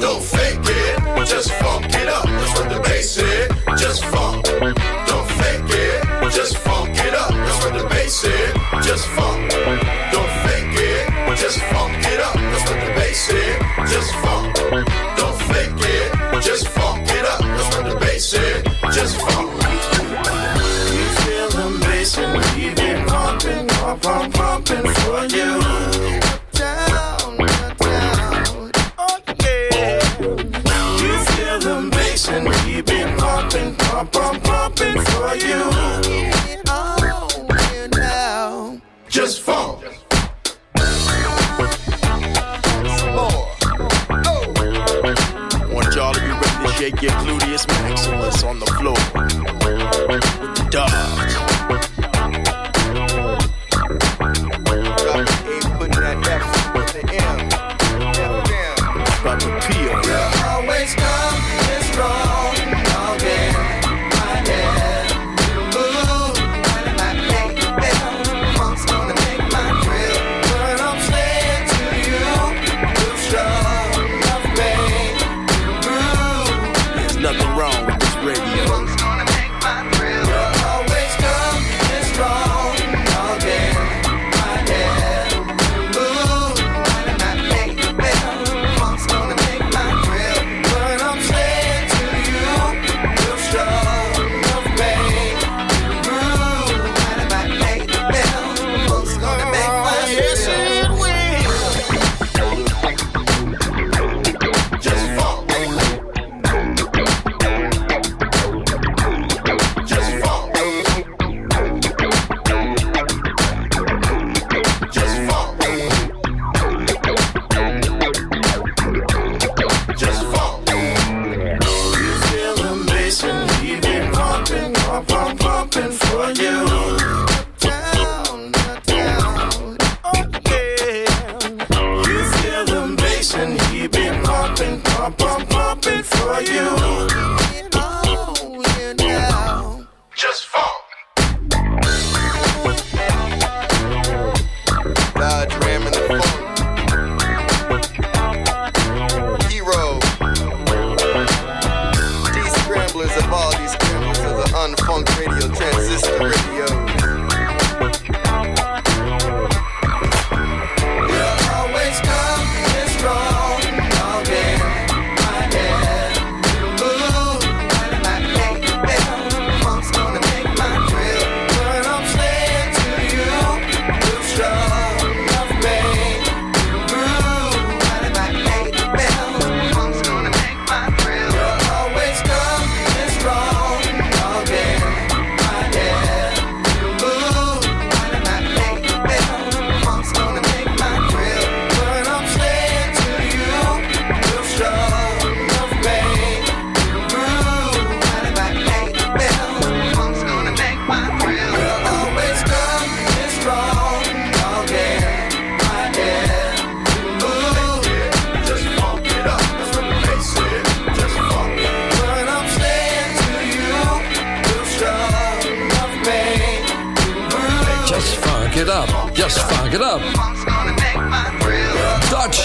Don't 0.00 0.22
fake 0.24 0.58
it, 0.62 1.28
just 1.28 1.50
funk 1.52 1.84
it 1.86 2.08
up. 2.08 2.24
That's 2.24 2.52
what 2.60 2.68
the 2.70 2.80
bass 2.80 3.14
said, 3.14 3.78
just 3.78 4.04
funk. 4.04 4.44
Don't 5.06 5.28
fake 5.30 5.68
it, 5.68 6.32
just 6.32 6.56
funk 6.58 6.96
it 6.96 7.14
up. 7.14 7.30
That's 7.30 7.64
what 7.64 7.74
the 7.74 7.88
bass 7.88 8.14
said, 8.20 8.82
just 8.82 9.06
funk. 9.08 9.97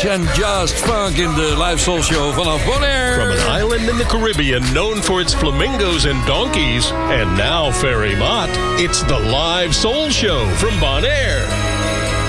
Dutch 0.03 0.19
and 0.19 0.35
Just 0.35 0.85
Funk 0.85 1.17
in 1.17 1.33
de 1.33 1.57
live 1.57 1.79
soul 1.79 2.01
show 2.01 2.33
vanaf 2.33 2.65
Bonaire. 2.65 3.13
From 3.13 3.31
an 3.31 3.61
island 3.61 3.89
in 3.89 3.97
the 3.97 4.05
Caribbean 4.05 4.61
known 4.73 5.01
for 5.01 5.21
its 5.21 5.33
flamingos 5.33 6.05
and 6.05 6.25
donkeys, 6.25 6.91
and 6.91 7.37
now 7.37 7.71
Ferry 7.71 8.15
Mott, 8.15 8.49
it's 8.79 9.03
the 9.03 9.19
live 9.19 9.73
soul 9.73 10.09
show 10.09 10.45
from 10.55 10.79
Bonaire. 10.79 11.45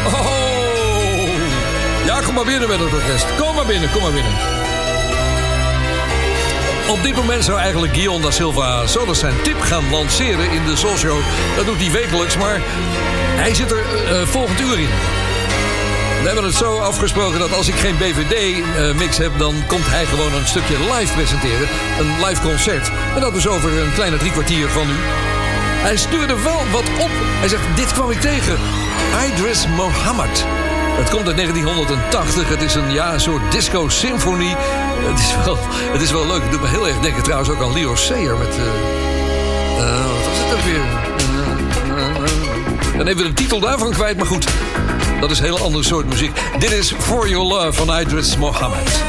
Oh! 0.07 1.29
Ja, 2.07 2.21
kom 2.21 2.35
maar 2.35 2.45
binnen 2.45 2.69
met 2.69 2.79
het 2.79 2.93
orkest. 2.93 3.27
Kom 3.37 3.55
maar 3.55 3.67
binnen, 3.67 3.91
kom 3.91 4.03
maar 4.03 4.13
binnen. 4.13 4.33
Op 6.89 7.03
dit 7.03 7.17
moment 7.17 7.45
zou 7.45 7.59
eigenlijk 7.59 7.95
Guillaume 7.95 8.25
da 8.25 8.31
Silva 8.31 8.87
Solis 8.87 9.19
zijn 9.19 9.43
tip 9.43 9.61
gaan 9.61 9.91
lanceren 9.91 10.51
in 10.51 10.65
de 10.65 10.77
Soul 10.77 10.97
Show. 10.97 11.19
Dat 11.57 11.67
doet 11.67 11.81
hij 11.81 11.91
wekelijks, 11.91 12.37
maar 12.37 12.61
hij 13.37 13.55
zit 13.55 13.71
er 13.71 13.85
eh, 14.09 14.27
volgend 14.27 14.61
uur 14.61 14.79
in. 14.79 15.24
We 16.25 16.31
hebben 16.31 16.49
het 16.49 16.59
zo 16.59 16.79
afgesproken 16.79 17.39
dat 17.39 17.53
als 17.53 17.69
ik 17.69 17.75
geen 17.75 17.97
BVD-mix 17.97 19.17
heb... 19.17 19.39
dan 19.39 19.55
komt 19.67 19.87
hij 19.87 20.07
gewoon 20.07 20.35
een 20.35 20.47
stukje 20.47 20.77
live 20.93 21.13
presenteren. 21.13 21.69
Een 21.99 22.25
live 22.27 22.43
concert. 22.43 22.91
En 23.15 23.21
dat 23.21 23.35
is 23.37 23.47
over 23.47 23.79
een 23.79 23.93
kleine 23.93 24.17
drie 24.17 24.31
kwartier 24.33 24.69
van 24.69 24.87
nu. 24.87 24.93
Hij 25.87 25.97
stuurde 25.97 26.43
wel 26.43 26.63
wat 26.73 26.89
op. 27.01 27.11
Hij 27.13 27.49
zegt, 27.49 27.63
dit 27.77 27.93
kwam 27.93 28.11
ik 28.11 28.21
tegen. 28.21 28.57
Idris 29.27 29.67
Mohammed. 29.67 30.45
Het 31.01 31.11
komt 31.11 31.27
uit 31.27 31.37
1980. 31.37 32.49
Het 32.49 32.63
is 32.63 32.75
een, 32.75 32.93
ja, 32.93 33.13
een 33.13 33.21
soort 33.21 33.53
disco-symfonie. 33.53 34.55
Het, 35.09 35.19
is 35.19 35.35
wel, 35.45 35.59
het 35.93 36.03
is 36.03 36.11
wel 36.11 36.27
leuk. 36.27 36.43
Het 36.43 36.51
doet 36.51 36.61
me 36.61 36.69
heel 36.69 36.89
erg 36.89 36.99
denken 36.99 37.23
trouwens 37.23 37.51
ook 37.51 37.63
aan 37.63 37.73
Leo 37.73 37.95
Sayer 37.95 38.37
met... 38.37 38.57
eh, 38.57 38.65
eh, 39.79 40.05
wat 40.05 40.27
was 40.27 40.39
het 40.39 40.53
ook 40.53 40.65
weer? 40.65 41.13
Dan 42.97 43.07
even 43.07 43.25
de 43.25 43.33
titel 43.33 43.61
daarvan 43.61 43.91
kwijt, 43.91 44.17
maar 44.17 44.27
goed. 44.27 44.47
Dat 45.21 45.31
is 45.31 45.39
een 45.39 45.45
heel 45.45 45.59
ander 45.59 45.85
soort 45.85 46.07
muziek. 46.07 46.41
Dit 46.59 46.71
is 46.71 46.93
For 46.99 47.29
Your 47.29 47.47
Love 47.47 47.73
van 47.73 48.01
Idris 48.01 48.37
Mohammed. 48.37 49.03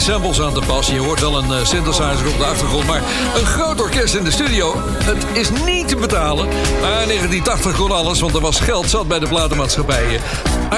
Geen 0.00 0.12
samples 0.12 0.40
aan 0.40 0.54
te 0.54 0.62
pas. 0.66 0.86
Je 0.86 0.98
hoort 0.98 1.20
wel 1.20 1.38
een 1.38 1.52
eh, 1.52 1.64
synthesizer 1.64 2.28
op 2.28 2.38
de 2.38 2.44
achtergrond, 2.44 2.86
maar 2.86 3.02
een 3.34 3.46
groot 3.46 3.80
orkest 3.80 4.14
in 4.14 4.24
de 4.24 4.30
studio. 4.30 4.74
Het 5.04 5.24
is 5.32 5.50
niet 5.64 5.88
te 5.88 5.96
betalen. 5.96 6.46
Maar 6.46 7.00
in 7.02 7.06
1980 7.06 7.76
kon 7.76 7.90
alles, 7.90 8.20
want 8.20 8.34
er 8.34 8.40
was 8.40 8.60
geld 8.60 8.90
zat 8.90 9.08
bij 9.08 9.18
de 9.18 9.28
platenmaatschappijen. 9.28 10.20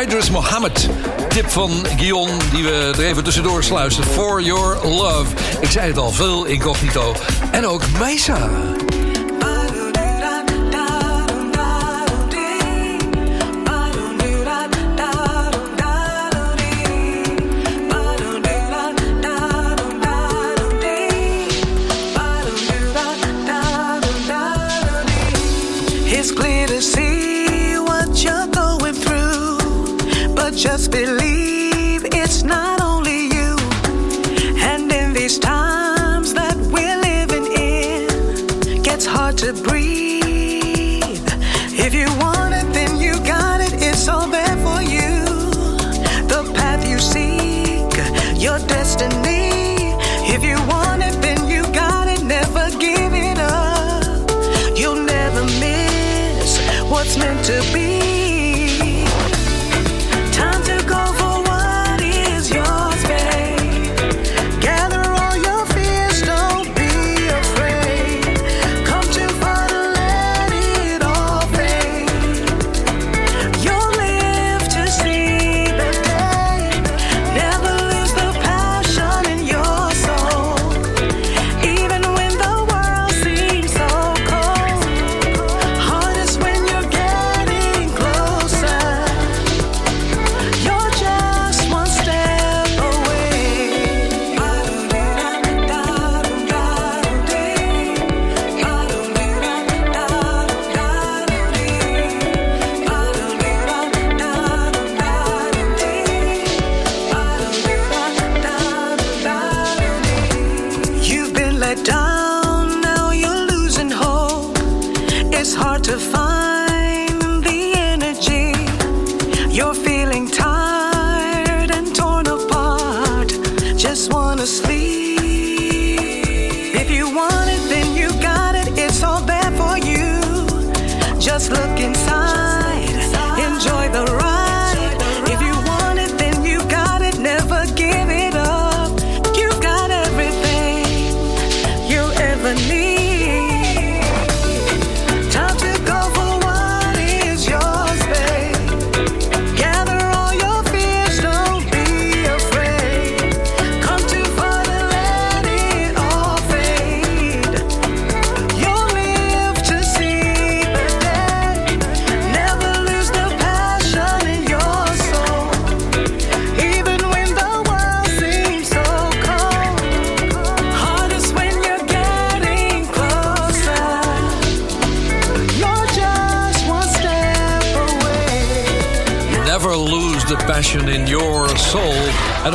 Idris 0.02 0.30
Mohammed, 0.30 0.88
tip 1.28 1.50
van 1.50 1.86
Guion, 1.96 2.30
die 2.52 2.64
we 2.64 2.92
er 2.96 3.04
even 3.04 3.24
tussendoor 3.24 3.64
sluisten. 3.64 4.04
For 4.04 4.42
Your 4.42 4.86
Love. 4.86 5.34
Ik 5.60 5.70
zei 5.70 5.88
het 5.88 5.98
al, 5.98 6.10
veel 6.10 6.44
incognito. 6.44 7.14
En 7.50 7.66
ook 7.66 7.82
Mesa. 7.98 8.50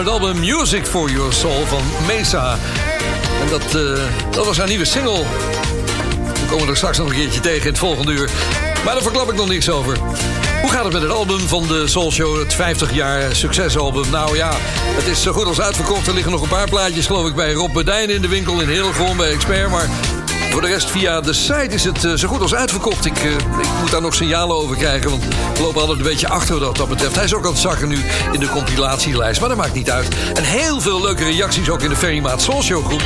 Album 0.07 0.39
Music 0.39 0.85
for 0.85 1.09
Your 1.09 1.33
Soul 1.33 1.65
van 1.65 1.83
Mesa. 2.07 2.57
En 3.41 3.49
dat, 3.49 3.75
eh, 3.75 4.03
dat 4.31 4.45
was 4.45 4.57
haar 4.57 4.67
nieuwe 4.67 4.85
single. 4.85 5.23
We 6.33 6.45
komen 6.49 6.67
er 6.67 6.75
straks 6.75 6.97
nog 6.97 7.07
een 7.07 7.15
keertje 7.15 7.39
tegen 7.39 7.61
in 7.61 7.67
het 7.67 7.77
volgende 7.77 8.11
uur. 8.11 8.29
Maar 8.85 8.93
daar 8.93 9.03
verklap 9.03 9.29
ik 9.29 9.35
nog 9.35 9.47
niks 9.47 9.69
over. 9.69 9.97
Hoe 10.61 10.69
gaat 10.69 10.83
het 10.83 10.93
met 10.93 11.01
het 11.01 11.11
album 11.11 11.39
van 11.39 11.67
de 11.67 11.87
Soul 11.87 12.11
Show? 12.11 12.39
Het 12.39 12.53
50 12.53 12.93
jaar 12.93 13.35
succesalbum. 13.35 14.09
Nou 14.09 14.35
ja, 14.35 14.51
het 14.95 15.07
is 15.07 15.21
zo 15.21 15.31
goed 15.31 15.45
als 15.45 15.61
uitverkocht. 15.61 16.07
Er 16.07 16.13
liggen 16.13 16.31
nog 16.31 16.41
een 16.41 16.47
paar 16.47 16.69
plaatjes, 16.69 17.05
geloof 17.05 17.27
ik, 17.27 17.35
bij 17.35 17.53
Rob 17.53 17.73
Bedijn 17.73 18.09
in 18.09 18.21
de 18.21 18.27
winkel 18.27 18.61
in 18.61 18.69
Hillegom 18.69 19.17
bij 19.17 19.31
Expert. 19.31 19.69
Maar 19.69 19.89
voor 20.51 20.61
de 20.61 20.67
rest, 20.67 20.89
via 20.89 21.21
de 21.21 21.33
site 21.33 21.73
is 21.73 21.83
het 21.83 22.05
eh, 22.05 22.13
zo 22.13 22.27
goed 22.27 22.41
als 22.41 22.55
uitverkocht. 22.55 23.05
Ik, 23.05 23.17
eh, 23.17 23.31
moet 23.87 23.95
daar 23.95 24.05
nog 24.05 24.15
signalen 24.15 24.55
over 24.55 24.75
krijgen, 24.75 25.09
want 25.09 25.23
we 25.23 25.61
lopen 25.61 25.81
altijd 25.81 25.97
een 25.97 26.05
beetje 26.05 26.27
achter 26.27 26.59
wat 26.59 26.75
dat 26.75 26.89
betreft. 26.89 27.15
Hij 27.15 27.23
is 27.23 27.33
ook 27.33 27.45
aan 27.45 27.51
het 27.51 27.59
zakken 27.59 27.87
nu 27.87 27.97
in 28.31 28.39
de 28.39 28.49
compilatielijst, 28.49 29.39
maar 29.39 29.49
dat 29.49 29.57
maakt 29.57 29.73
niet 29.73 29.91
uit. 29.91 30.07
En 30.33 30.43
heel 30.43 30.81
veel 30.81 31.01
leuke 31.01 31.23
reacties 31.23 31.69
ook 31.69 31.81
in 31.81 31.89
de 31.89 31.95
Ferrymaat 31.95 32.41
Show 32.41 32.85
groep. 32.85 33.03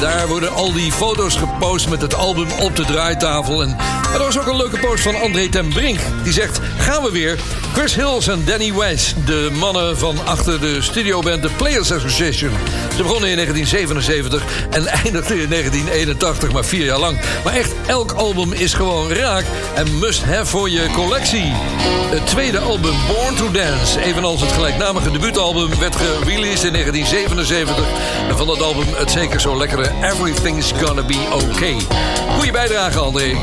Daar 0.00 0.28
worden 0.28 0.52
al 0.52 0.72
die 0.72 0.92
foto's 0.92 1.36
gepost 1.36 1.88
met 1.88 2.02
het 2.02 2.14
album 2.14 2.50
op 2.60 2.76
de 2.76 2.84
draaitafel. 2.84 3.62
En, 3.62 3.76
maar 3.76 4.14
er 4.14 4.18
was 4.18 4.38
ook 4.38 4.46
een 4.46 4.56
leuke 4.56 4.78
post 4.78 5.02
van 5.02 5.20
André 5.20 5.48
ten 5.48 5.68
Brink. 5.68 6.00
Die 6.22 6.32
zegt, 6.32 6.60
gaan 6.78 7.02
we 7.02 7.10
weer. 7.10 7.38
Chris 7.72 7.94
Hills 7.94 8.28
en 8.28 8.44
Danny 8.44 8.74
Weiss, 8.74 9.14
de 9.24 9.48
mannen 9.52 9.98
van 9.98 10.26
achter 10.26 10.60
de 10.60 10.82
studioband 10.82 11.42
The 11.42 11.48
Players 11.56 11.92
Association. 11.92 12.50
Ze 12.96 13.02
begonnen 13.02 13.30
in 13.30 13.36
1977 13.36 14.42
en 14.70 14.86
eindigden 15.04 15.40
in 15.40 15.48
1981, 15.48 16.52
maar 16.52 16.64
vier 16.64 16.84
jaar 16.84 16.98
lang. 16.98 17.18
Maar 17.44 17.54
echt, 17.54 17.72
elk 17.86 18.12
album 18.12 18.52
is 18.52 18.74
gewoon 18.74 19.12
raak 19.12 19.44
en 19.74 19.98
must 19.98 20.24
have 20.24 20.46
voor 20.46 20.70
je 20.70 20.90
collectie. 20.94 21.52
Het 22.10 22.26
tweede 22.26 22.58
album, 22.58 22.94
Born 23.08 23.34
to 23.34 23.50
Dance, 23.50 24.02
evenals 24.02 24.40
het 24.40 24.52
gelijknamige 24.52 25.10
debuutalbum, 25.10 25.78
werd 25.78 25.96
gereleased 25.96 26.64
in 26.64 26.72
1977. 26.72 27.84
En 28.28 28.36
van 28.36 28.46
dat 28.46 28.62
album 28.62 28.86
het 28.94 29.10
zeker 29.10 29.40
zo 29.40 29.56
lekkere 29.56 29.90
Everything's 30.02 30.72
Gonna 30.82 31.02
Be 31.02 31.18
Okay. 31.32 31.76
Goeie 32.36 32.52
bijdrage, 32.52 32.98
André. 32.98 33.36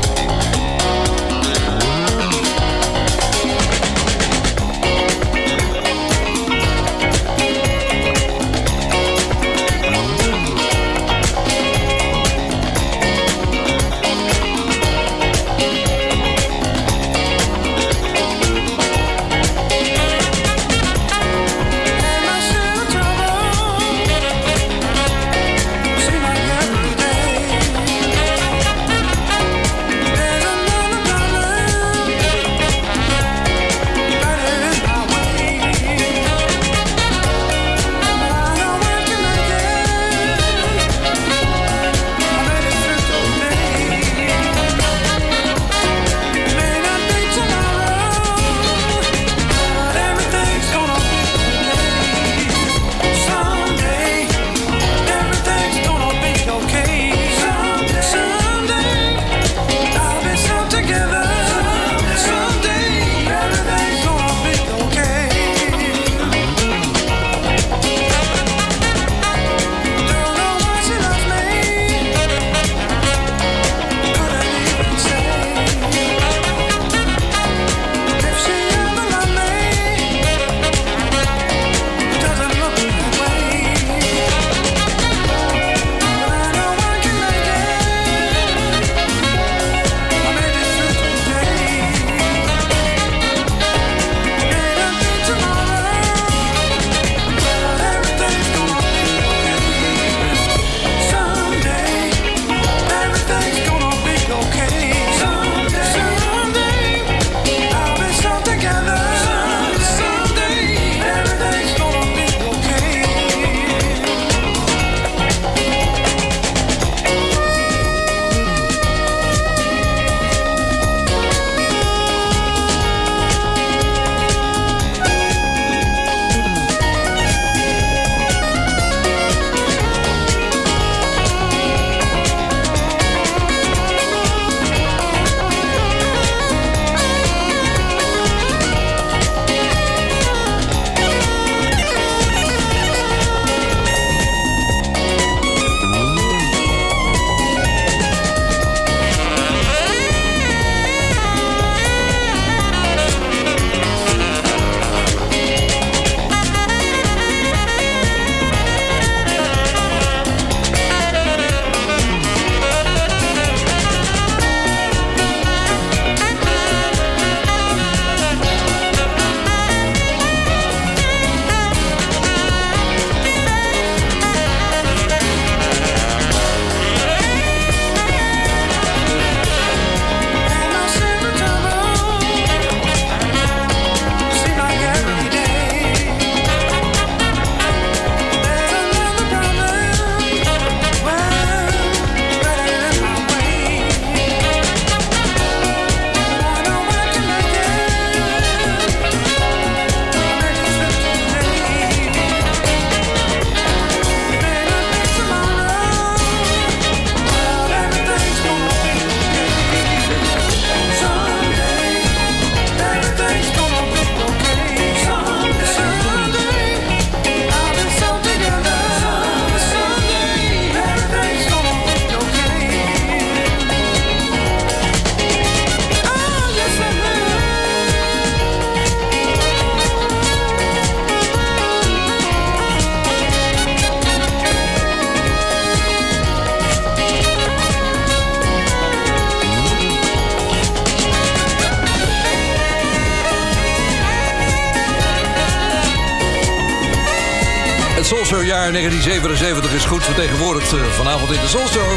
77 249.02 249.70
is 249.74 249.84
goed 249.84 250.04
vertegenwoordigd 250.04 250.72
eh, 250.72 250.84
vanavond 250.84 251.32
in 251.32 251.40
de 251.40 251.48
Soulshow. 251.48 251.92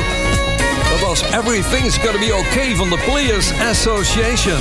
Dat 0.90 1.00
was 1.00 1.22
Everything's 1.22 1.98
Gonna 1.98 2.20
Be 2.20 2.36
Okay 2.36 2.76
van 2.76 2.90
de 2.90 2.98
Players 3.06 3.52
Association. 3.54 4.60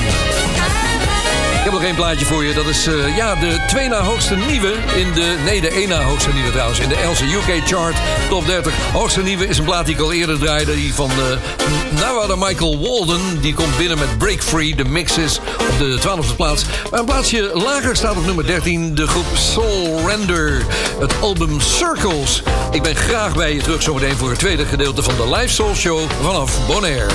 Ik 1.61 1.67
heb 1.67 1.75
nog 1.75 1.85
één 1.85 1.95
plaatje 1.95 2.25
voor 2.25 2.45
je. 2.45 2.55
Dat 2.55 2.67
is 2.67 2.87
eh, 2.87 3.17
ja, 3.17 3.35
de 3.35 3.65
twee 3.67 3.89
na 3.89 4.01
hoogste 4.01 4.37
nieuwe 4.37 4.73
in 4.97 5.13
de... 5.13 5.37
Nee, 5.45 5.61
de 5.61 5.69
één 5.69 5.89
na 5.89 6.03
hoogste 6.03 6.33
nieuwe 6.33 6.51
trouwens. 6.51 6.79
In 6.79 6.89
de 6.89 6.97
Else 6.97 7.25
UK 7.25 7.67
Chart 7.67 7.97
Top 8.29 8.47
30. 8.47 8.73
Hoogste 8.93 9.23
nieuwe 9.23 9.47
is 9.47 9.59
een 9.59 9.65
plaat 9.65 9.87
die 9.87 9.95
ik 9.95 10.01
al 10.01 10.13
eerder 10.13 10.39
draaide. 10.39 10.75
Die 10.75 10.95
van 10.95 11.11
eh, 11.11 11.17
nou, 11.17 11.31
uh, 11.33 12.01
Nawada 12.01 12.37
Michael 12.37 12.79
Walden. 12.79 13.41
Die 13.41 13.55
komt 13.55 13.77
binnen 13.77 13.99
met 13.99 14.19
Break 14.19 14.43
Free. 14.43 14.75
De 14.75 14.85
mixes 14.85 15.39
op 15.39 15.79
de 15.79 15.99
12e 16.01 16.37
plaats. 16.37 16.65
Maar 16.91 17.01
een 17.01 17.07
plaatsje 17.07 17.51
lager 17.55 17.97
staat 17.97 18.17
op 18.17 18.27
nummer 18.27 18.47
13. 18.47 18.95
De 18.95 19.07
groep 19.07 19.27
Soul 19.35 20.01
Render. 20.07 20.63
Het 21.01 21.21
album 21.21 21.61
Circles. 21.61 22.43
Ik 22.71 22.83
ben 22.83 22.97
graag 22.97 23.35
bij 23.35 23.55
je 23.55 23.63
terug 23.63 23.83
zometeen 23.83 24.17
voor 24.17 24.31
het 24.31 24.39
tweede 24.39 24.65
gedeelte 24.65 25.03
van 25.03 25.15
de 25.17 25.37
Live 25.37 25.55
Soul 25.55 25.75
Show 25.75 26.01
vanaf 26.23 26.67
Bonaire. 26.67 27.09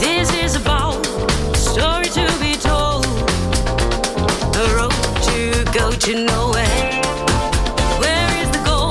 This 0.00 0.28
is 0.44 0.54
about 0.54 1.08
story 1.52 2.08
to 2.08 2.22
be 2.40 2.47
go 5.72 5.90
to 5.90 6.14
nowhere. 6.24 7.00
Where 8.00 8.42
is 8.42 8.50
the 8.50 8.62
goal? 8.64 8.90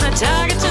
My 0.00 0.10
target. 0.16 0.63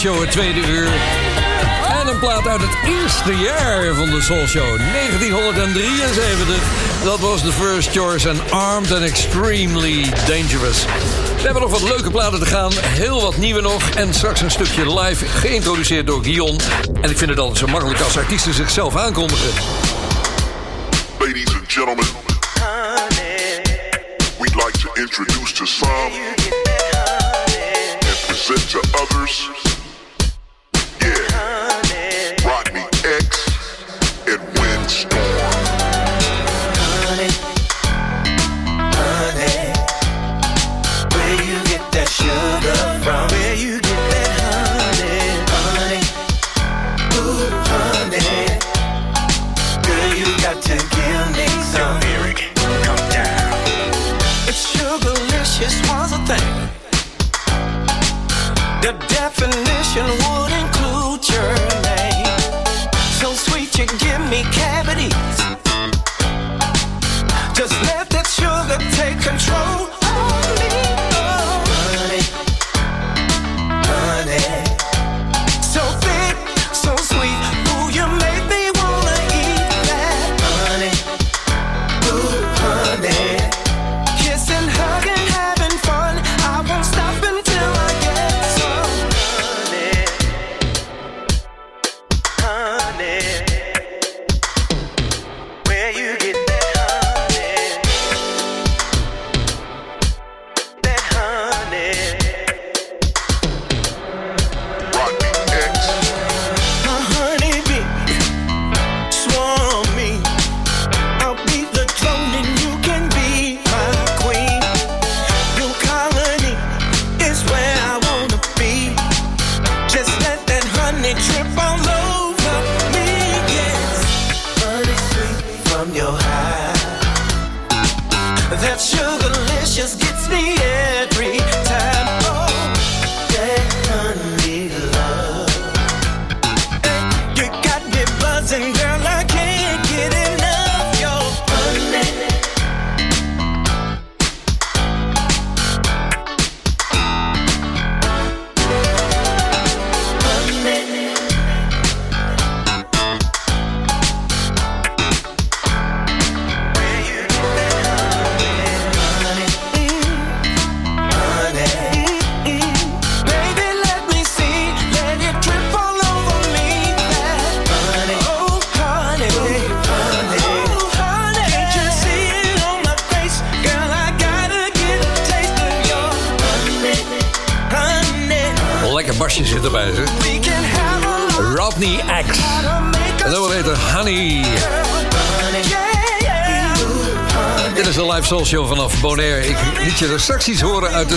Soul 0.00 0.14
Show, 0.14 0.24
het 0.24 0.32
tweede 0.32 0.60
uur. 0.60 0.92
En 2.00 2.06
een 2.08 2.18
plaat 2.18 2.48
uit 2.48 2.60
het 2.60 2.76
eerste 2.84 3.36
jaar 3.36 3.94
van 3.94 4.10
de 4.10 4.20
Soul 4.20 4.46
Show, 4.46 4.76
1973. 4.76 6.56
Dat 7.04 7.18
was 7.18 7.40
The 7.40 7.52
First 7.52 7.90
Choice 7.90 8.28
en 8.28 8.40
Armed 8.50 8.92
and 8.92 9.02
Extremely 9.02 10.02
Dangerous. 10.26 10.84
We 11.36 11.42
hebben 11.42 11.62
nog 11.62 11.70
wat 11.70 11.82
leuke 11.82 12.10
platen 12.10 12.38
te 12.38 12.46
gaan, 12.46 12.72
heel 12.72 13.20
wat 13.20 13.36
nieuwe 13.36 13.60
nog... 13.60 13.90
en 13.90 14.14
straks 14.14 14.40
een 14.40 14.50
stukje 14.50 15.00
live, 15.00 15.26
geïntroduceerd 15.26 16.06
door 16.06 16.24
Guion. 16.24 16.58
En 17.00 17.10
ik 17.10 17.18
vind 17.18 17.30
het 17.30 17.38
altijd 17.38 17.58
zo 17.58 17.66
makkelijk 17.66 18.00
als 18.00 18.18
artiesten 18.18 18.54
zichzelf 18.54 18.96
aankondigen. 18.96 19.50
Ladies 21.18 21.54
and 21.54 21.72
gentlemen, 21.72 22.06
we'd 24.38 24.54
like 24.54 24.78
to 24.78 24.88
introduce 24.94 25.54
to 25.54 25.64
some 25.64 26.10
and 28.06 28.26
present 28.26 28.70
to 28.70 28.80
others. 29.02 29.69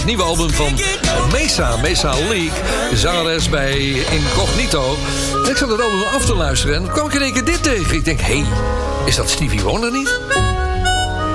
Het 0.03 0.11
nieuwe 0.11 0.29
album 0.29 0.49
van 0.49 0.79
Mesa, 1.31 1.75
Mesa 1.75 2.11
League. 2.11 2.51
De 2.89 2.97
zangeres 2.97 3.49
bij 3.49 3.77
Incognito. 4.11 4.97
En 5.43 5.49
ik 5.49 5.57
zat 5.57 5.69
het 5.69 5.81
album 5.81 6.01
af 6.01 6.25
te 6.25 6.35
luisteren 6.35 6.75
en 6.75 6.91
kwam 6.91 7.07
ik 7.07 7.13
in 7.13 7.21
één 7.21 7.33
keer 7.33 7.45
dit 7.45 7.63
tegen. 7.63 7.95
Ik 7.95 8.05
denk, 8.05 8.19
hé, 8.19 8.39
hey, 8.39 8.45
is 9.05 9.15
dat 9.15 9.29
Stevie 9.29 9.61
Wonder 9.61 9.91
niet? 9.91 10.19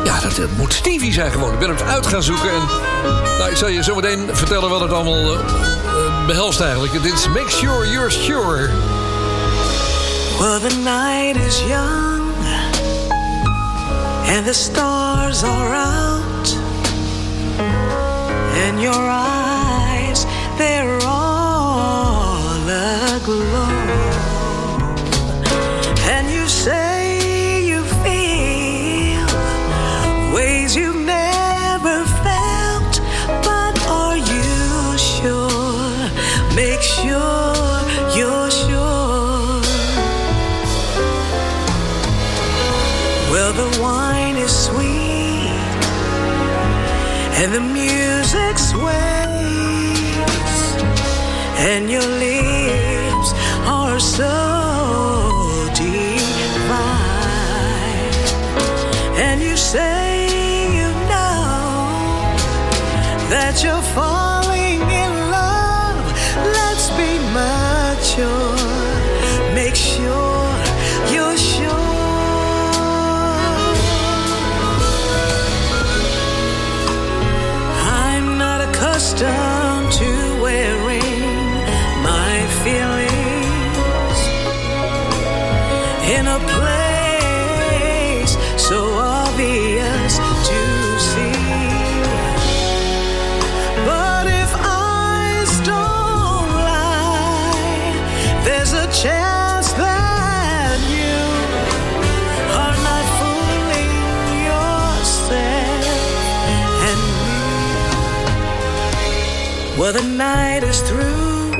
Ja, 0.04 0.20
dat, 0.20 0.38
eh, 0.38 0.44
moet 0.56 0.72
Stevie 0.72 1.12
zijn 1.12 1.32
gewoon. 1.32 1.52
Ik 1.52 1.58
ben 1.58 1.68
het 1.68 1.82
uit 1.82 2.06
gaan 2.06 2.22
zoeken 2.22 2.50
en... 2.50 2.62
Nou, 3.38 3.50
ik 3.50 3.56
zal 3.56 3.68
je 3.68 3.82
zo 3.82 3.94
meteen 3.94 4.28
vertellen 4.32 4.70
wat 4.70 4.80
het 4.80 4.92
allemaal 4.92 5.32
eh, 5.32 5.32
eh, 5.32 6.26
behelst 6.26 6.60
eigenlijk. 6.60 6.92
Dit 7.02 7.12
is 7.12 7.28
Make 7.28 7.50
Sure 7.50 7.90
You're 7.90 8.10
Sure. 8.10 8.70
Well, 10.38 10.60
the 10.68 10.76
night 10.76 11.46
is 11.46 11.60
young 11.66 12.22
and 14.36 14.46
the 14.46 14.52
stars 14.52 15.42
are 15.42 15.76
out, 15.76 16.17
your 18.80 18.94
eyes, 18.94 20.24
they're 20.56 20.98
all 21.02 22.62
aglow. 22.68 23.68
And 26.14 26.30
you 26.30 26.46
say 26.46 27.64
you 27.64 27.82
feel 28.04 29.26
ways 30.32 30.76
you've 30.76 31.04
never 31.04 32.04
felt, 32.24 33.00
but 33.42 33.74
are 33.88 34.16
you 34.16 34.98
sure? 34.98 36.10
Make 36.54 36.82
sure 36.82 37.54
you're 38.16 38.50
sure. 38.50 39.62
Well, 43.32 43.52
the 43.52 43.78
wine 43.82 44.36
is 44.36 44.52
sweet 44.66 45.27
and 47.40 47.54
the 47.54 47.60
music 47.60 48.58
sways, 48.58 48.88
and 51.56 51.88
your 51.88 52.02
lips 52.02 53.32
are 53.64 54.00
so 54.00 54.57
The 109.88 110.02
night 110.02 110.64
is 110.64 110.82
through 110.82 111.52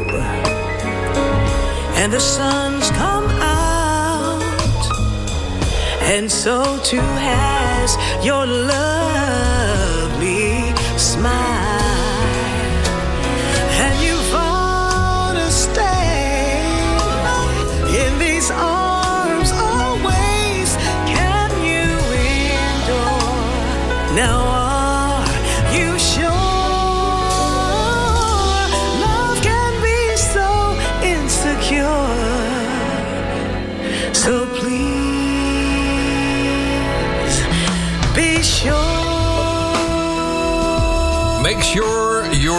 and 1.97 2.13
the 2.13 2.21
sun's 2.21 2.91
come 2.91 3.25
out, 3.41 4.43
and 6.03 6.31
so 6.31 6.79
too 6.85 7.01
has 7.01 7.97
your 8.23 8.45
lovely 8.47 9.18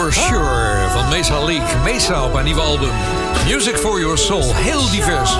you're 0.00 0.12
sure 0.12 0.88
van 0.92 1.08
Mesa 1.08 1.44
Leak. 1.44 1.82
Mesa 1.84 2.24
op 2.24 2.34
haar 2.34 2.42
nieuwe 2.42 2.60
album. 2.60 2.90
Music 3.46 3.76
for 3.76 4.00
Your 4.00 4.18
Soul. 4.18 4.54
Heel 4.54 4.90
divers. 4.90 5.36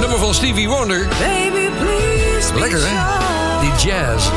Nummer 0.00 0.18
van 0.18 0.34
Stevie 0.34 0.68
Wonder. 0.68 1.08
Lekker 2.54 2.80
hè? 2.82 2.94
Die 3.60 3.72
jazz. 3.88 4.28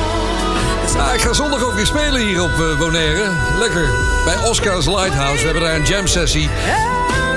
Ah, 0.98 1.14
ik 1.14 1.22
ga 1.22 1.34
zondag 1.34 1.64
ook 1.64 1.74
weer 1.74 1.86
spelen 1.86 2.22
hier 2.22 2.42
op 2.42 2.52
eh, 2.52 2.78
Bonaire. 2.78 3.30
Lekker. 3.58 3.90
Bij 4.26 4.38
Oscar's 4.38 4.86
Lighthouse. 4.86 5.38
We 5.38 5.44
hebben 5.44 5.64
daar 5.64 5.76
een 5.76 5.86
jam 5.86 6.08
sessie. 6.08 6.50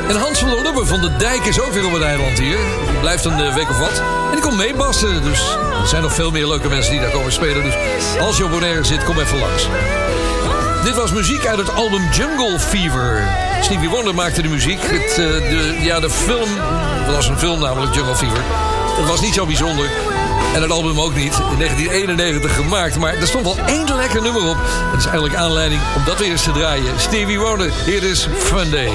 En 0.09 0.17
Hans 0.17 0.39
van 0.39 0.51
der 0.51 0.63
Lubbe 0.63 0.87
van 0.87 1.01
de 1.01 1.17
Dijk 1.17 1.45
is 1.45 1.61
ook 1.61 1.73
weer 1.73 1.87
op 1.87 1.93
het 1.93 2.03
eiland 2.03 2.39
hier. 2.39 2.59
Blijft 3.01 3.25
een 3.25 3.41
eh, 3.41 3.55
week 3.55 3.71
of 3.71 3.79
wat. 3.79 4.03
En 4.27 4.33
die 4.33 4.41
komt 4.41 4.57
meebassen. 4.57 5.23
Dus 5.23 5.57
er 5.81 5.89
zijn 5.89 6.03
nog 6.03 6.15
veel 6.15 6.31
meer 6.31 6.47
leuke 6.47 6.69
mensen 6.69 6.93
die 6.93 7.01
daar 7.01 7.11
komen 7.11 7.33
spelen. 7.33 7.63
Dus 7.63 7.75
als 8.21 8.37
je 8.37 8.45
op 8.45 8.51
Bonaire 8.51 8.85
zit, 8.85 9.05
kom 9.05 9.19
even 9.19 9.39
langs. 9.39 9.69
Dit 10.85 10.95
was 10.97 11.13
muziek 11.13 11.47
uit 11.47 11.59
het 11.59 11.75
album 11.75 12.03
Jungle 12.13 12.59
Fever. 12.59 13.29
Stevie 13.61 13.89
Wonder 13.89 14.15
maakte 14.15 14.43
de 14.43 14.49
muziek. 14.49 14.81
Het, 14.83 15.11
eh, 15.11 15.17
de, 15.17 15.77
ja, 15.81 16.01
de 16.01 16.11
film, 16.11 16.49
dat 17.07 17.15
was 17.15 17.29
een 17.29 17.39
film 17.39 17.61
namelijk, 17.61 17.95
Jungle 17.95 18.17
Fever. 18.17 18.43
Dat 18.97 19.09
was 19.09 19.21
niet 19.21 19.35
zo 19.35 19.47
bijzonder. 19.47 19.91
En 20.55 20.63
het 20.63 20.71
album 20.71 21.01
ook 21.01 21.15
niet. 21.15 21.35
In 21.51 21.59
1991 21.59 22.55
gemaakt. 22.55 22.99
Maar 22.99 23.15
er 23.15 23.27
stond 23.27 23.45
wel 23.45 23.67
één 23.67 23.97
lekker 23.97 24.23
nummer 24.23 24.49
op. 24.49 24.57
Dat 24.91 24.99
is 24.99 25.05
eigenlijk 25.05 25.35
aanleiding 25.35 25.81
om 25.97 26.05
dat 26.05 26.19
weer 26.19 26.31
eens 26.31 26.43
te 26.43 26.53
draaien. 26.53 27.01
Stevie 27.01 27.39
Wonder, 27.39 27.73
hier 27.85 28.03
is 28.03 28.29
Fun 28.39 28.71
Day. 28.71 28.91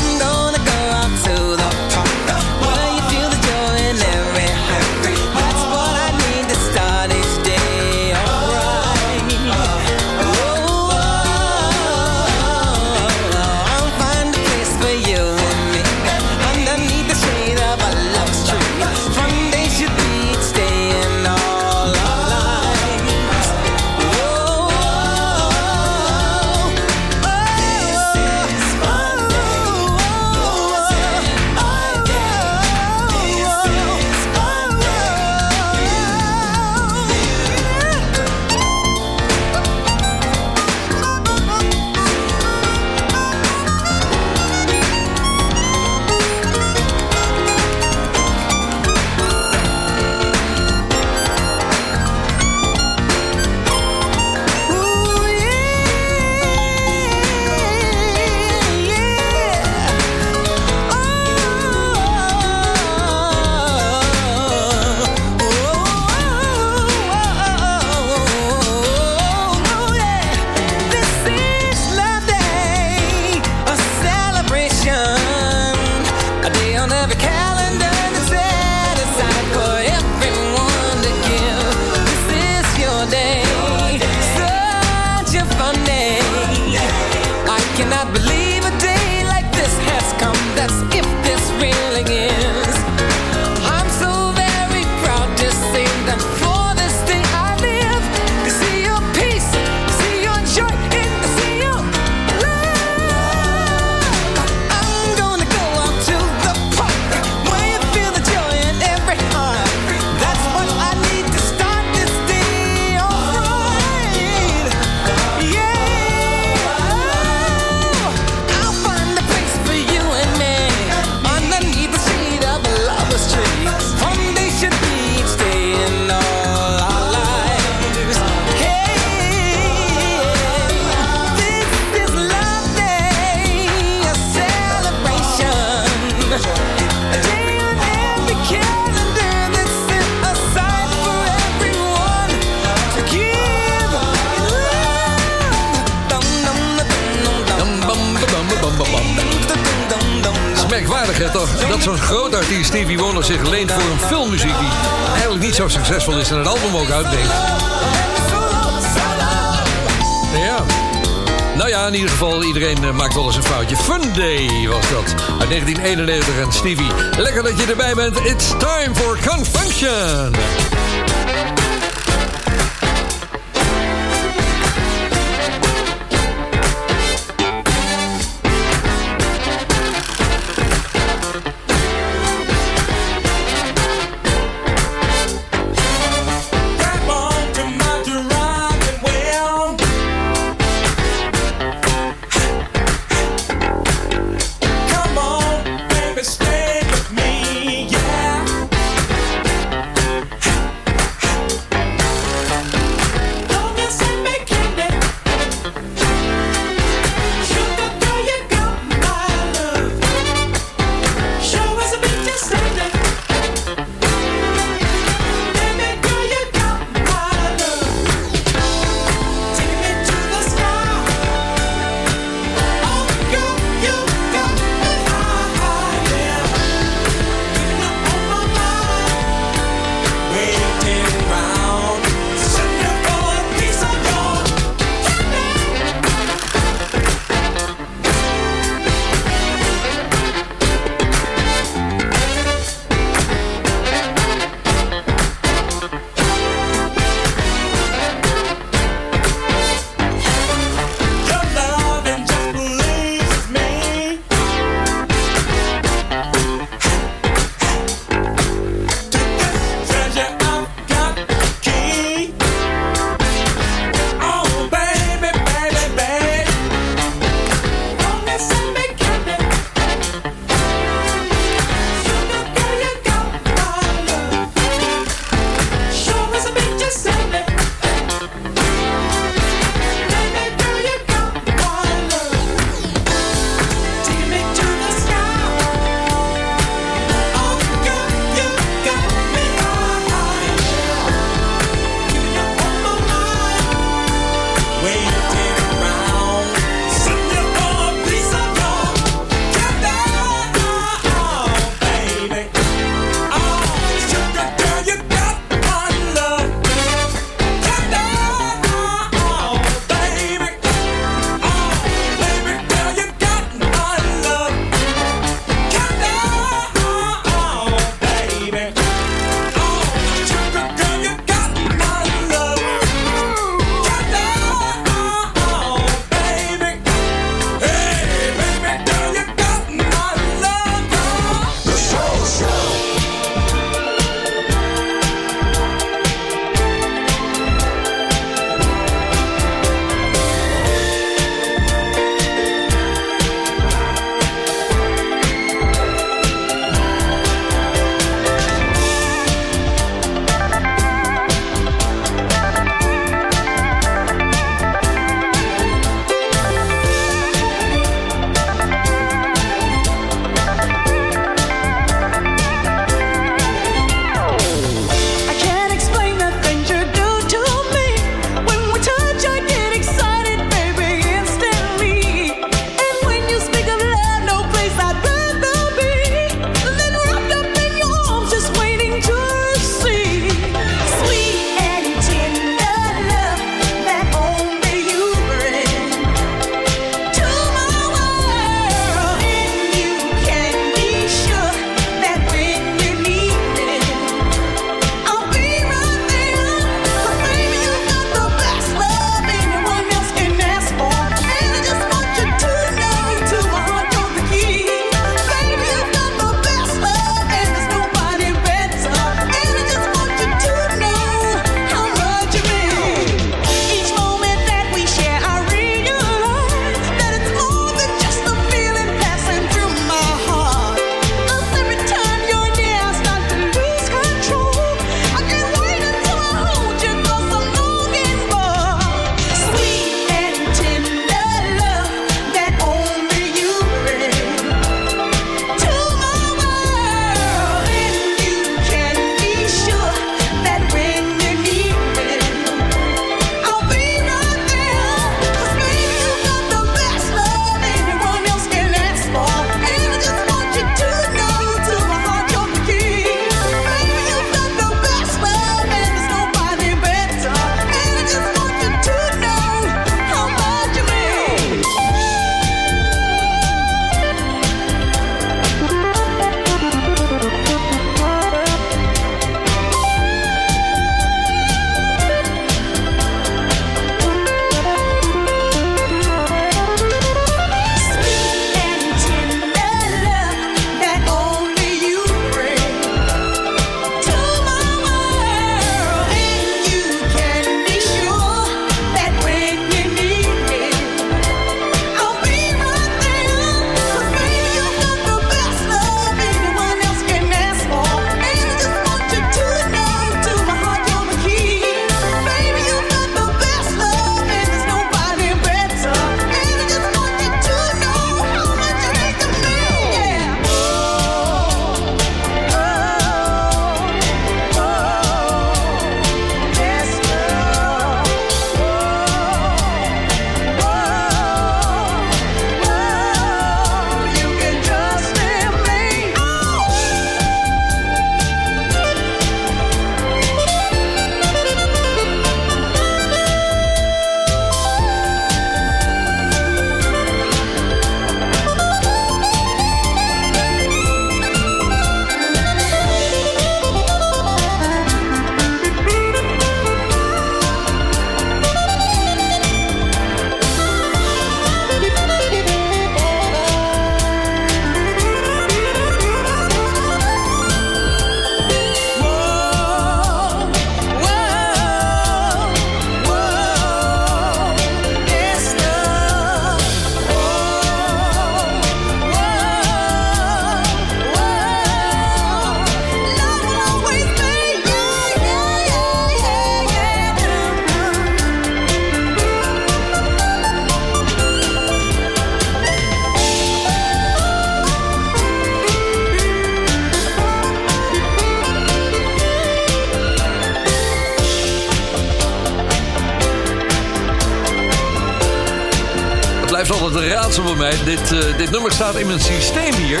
Dit, 598.38 598.46
eh, 598.46 598.52
nummer 598.52 598.72
staat 598.72 598.94
in 598.96 599.06
mijn 599.06 599.20
systeem 599.20 599.74
hier 599.74 600.00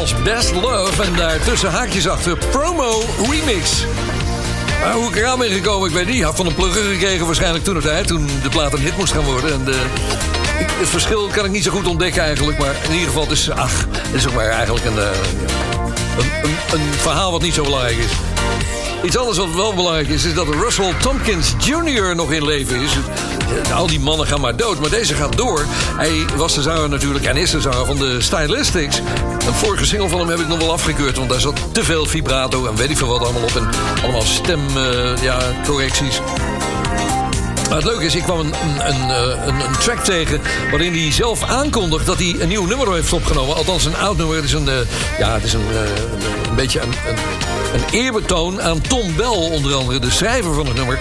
als 0.00 0.22
Best 0.22 0.52
Love. 0.52 1.02
En 1.02 1.14
daar 1.16 1.38
tussen 1.44 1.70
haakjes 1.70 2.08
achter 2.08 2.36
Promo 2.50 3.02
Remix. 3.30 3.70
Hoe 4.94 5.08
ik 5.08 5.16
eraan 5.16 5.38
ben 5.38 5.50
gekomen, 5.50 5.88
ik 5.88 5.94
weet 5.94 6.06
niet. 6.08 6.22
Had 6.22 6.36
van 6.36 6.46
een 6.46 6.54
plugger 6.54 6.82
gekregen 6.82 7.26
waarschijnlijk 7.26 7.64
toen 7.64 7.74
het 7.74 7.84
tijd. 7.84 8.06
Toen 8.06 8.28
de 8.42 8.48
plaat 8.48 8.72
een 8.72 8.80
hit 8.80 8.96
moest 8.96 9.12
gaan 9.12 9.24
worden. 9.24 9.52
En 9.52 9.64
de, 9.64 9.80
ik- 10.58 10.70
het 10.78 10.88
verschil 10.88 11.26
kan 11.32 11.44
ik 11.44 11.50
niet 11.50 11.62
zo 11.64 11.70
goed 11.70 11.86
ontdekken 11.86 12.22
eigenlijk. 12.22 12.58
Maar 12.58 12.74
in 12.84 12.90
ieder 12.92 13.06
geval, 13.06 13.22
het 13.22 13.30
is, 13.32 13.50
ach, 13.50 13.86
het 13.90 14.14
is 14.14 14.26
ook 14.26 14.34
maar 14.34 14.48
eigenlijk 14.48 14.84
een, 14.84 14.98
eh, 14.98 15.08
een, 16.18 16.30
een, 16.50 16.56
een 16.80 16.92
verhaal 16.96 17.30
wat 17.32 17.42
niet 17.42 17.54
zo 17.54 17.62
belangrijk 17.62 17.96
is. 17.98 18.10
Iets 19.02 19.16
anders 19.16 19.38
wat 19.38 19.54
wel 19.54 19.74
belangrijk 19.74 20.08
is, 20.08 20.24
is 20.24 20.34
dat 20.34 20.46
Russell 20.48 20.92
Tompkins 21.02 21.52
Jr. 21.58 22.14
nog 22.14 22.32
in 22.32 22.44
leven 22.44 22.80
is. 22.80 22.90
Eh, 23.64 23.76
Al 23.76 23.86
die 23.86 24.00
mannen 24.00 24.26
gaan 24.26 24.40
maar 24.40 24.56
dood, 24.56 24.80
maar 24.80 24.90
deze 24.90 25.14
gaat 25.14 25.36
door. 25.36 25.64
Hij 25.96 26.24
was 26.36 26.54
de 26.54 26.62
zanger 26.62 26.88
natuurlijk 26.88 27.24
en 27.24 27.36
is 27.36 27.50
de 27.50 27.60
zanger 27.60 27.86
van 27.86 27.96
de 27.96 28.20
Stylistics. 28.20 28.98
Een 29.46 29.54
vorige 29.54 29.84
single 29.84 30.08
van 30.08 30.18
hem 30.18 30.28
heb 30.28 30.38
ik 30.38 30.48
nog 30.48 30.58
wel 30.58 30.72
afgekeurd, 30.72 31.16
want 31.16 31.30
daar 31.30 31.40
zat 31.40 31.60
te 31.72 31.84
veel 31.84 32.06
vibrato 32.06 32.66
en 32.66 32.76
weet 32.76 32.90
ik 32.90 32.96
veel 32.96 33.08
wat 33.08 33.20
allemaal 33.20 33.42
op. 33.42 33.56
En 33.56 33.68
allemaal 34.02 34.22
stemcorrecties. 34.22 35.22
ja, 35.22 35.38
correcties. 35.64 36.20
Maar 37.68 37.76
het 37.76 37.84
leuke 37.84 38.04
is, 38.04 38.14
ik 38.14 38.22
kwam 38.22 38.38
een, 38.38 38.52
eh, 39.10 39.46
een, 39.46 39.60
een 39.60 39.78
track 39.78 40.04
tegen... 40.04 40.40
waarin 40.70 40.92
hij 40.92 41.12
zelf 41.12 41.42
aankondigt 41.42 42.06
dat 42.06 42.18
hij 42.18 42.36
een 42.38 42.48
nieuw 42.48 42.64
nummer 42.66 42.92
heeft 42.92 43.12
opgenomen. 43.12 43.56
Althans, 43.56 43.84
een 43.84 43.96
oud 43.96 44.16
nummer. 44.16 44.36
Het 44.36 44.44
is 44.44 44.52
een, 44.52 44.68
eh, 44.68 44.74
ja, 45.18 45.34
het 45.34 45.44
is 45.44 45.52
een, 45.52 45.66
eh, 45.70 46.48
een, 46.48 46.54
beetje 46.56 46.80
een, 46.80 46.92
een, 47.08 47.16
een 47.74 47.84
eerbetoon 47.90 48.62
aan 48.62 48.80
Tom 48.80 49.16
Bell, 49.16 49.50
onder 49.50 49.74
andere. 49.74 49.98
De 49.98 50.10
schrijver 50.10 50.54
van 50.54 50.66
het 50.66 50.76
nummer. 50.76 50.98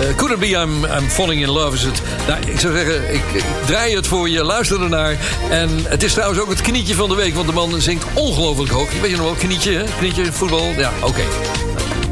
Eh 0.00 0.16
could 0.16 0.32
it 0.32 0.38
be 0.38 0.46
I'm, 0.46 0.84
I'm 0.84 1.08
falling 1.08 1.42
in 1.42 1.48
love 1.48 1.76
is 1.76 1.82
het. 1.82 2.02
Nou, 2.26 2.40
ik 2.46 2.60
zou 2.60 2.76
zeggen, 2.76 3.14
ik, 3.14 3.22
draai 3.66 3.94
het 3.94 4.06
voor 4.06 4.28
je, 4.28 4.44
luister 4.44 4.82
ernaar. 4.82 5.16
En 5.50 5.70
het 5.88 6.02
is 6.02 6.12
trouwens 6.12 6.40
ook 6.40 6.48
het 6.48 6.60
knietje 6.60 6.94
van 6.94 7.08
de 7.08 7.14
week... 7.14 7.34
want 7.34 7.46
de 7.46 7.52
man 7.52 7.80
zingt 7.80 8.04
ongelooflijk 8.14 8.70
hoog. 8.70 9.00
Weet 9.00 9.10
je 9.10 9.16
nog 9.16 9.26
wel, 9.26 9.34
knietje, 9.34 9.72
hè? 9.72 9.84
Knietje, 9.98 10.32
voetbal? 10.32 10.72
Ja, 10.76 10.92
oké 11.02 11.22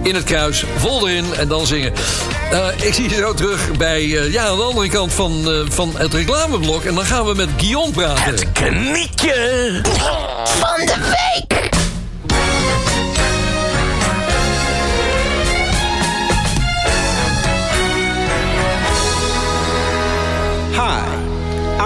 in 0.04 0.14
het 0.14 0.24
kruis, 0.24 0.64
vol 0.76 1.08
erin 1.08 1.34
en 1.34 1.48
dan 1.48 1.66
zingen. 1.66 1.92
Eh, 2.50 2.66
ik 2.76 2.94
zie 2.94 3.08
je 3.08 3.14
zo 3.14 3.34
terug 3.34 3.76
bij, 3.76 4.00
eh, 4.00 4.32
ja, 4.32 4.44
aan 4.44 4.56
de 4.56 4.62
andere 4.62 4.88
kant 4.88 5.12
van, 5.12 5.64
van 5.68 5.92
het 5.96 6.14
reclameblok. 6.14 6.84
En 6.84 6.94
dan 6.94 7.04
gaan 7.04 7.24
we 7.24 7.34
met 7.34 7.48
Guillaume 7.56 7.92
praten. 7.92 8.24
Het 8.24 8.52
knietje 8.52 9.80
van 10.44 10.86
de 10.86 10.96
week. 11.00 11.63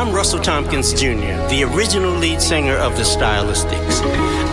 I'm 0.08 0.14
Russell 0.14 0.40
Tompkins 0.40 0.94
Jr., 0.94 1.36
the 1.52 1.68
original 1.70 2.12
lead 2.12 2.40
singer 2.40 2.76
of 2.76 2.96
the 2.96 3.02
Stylistics. 3.02 4.00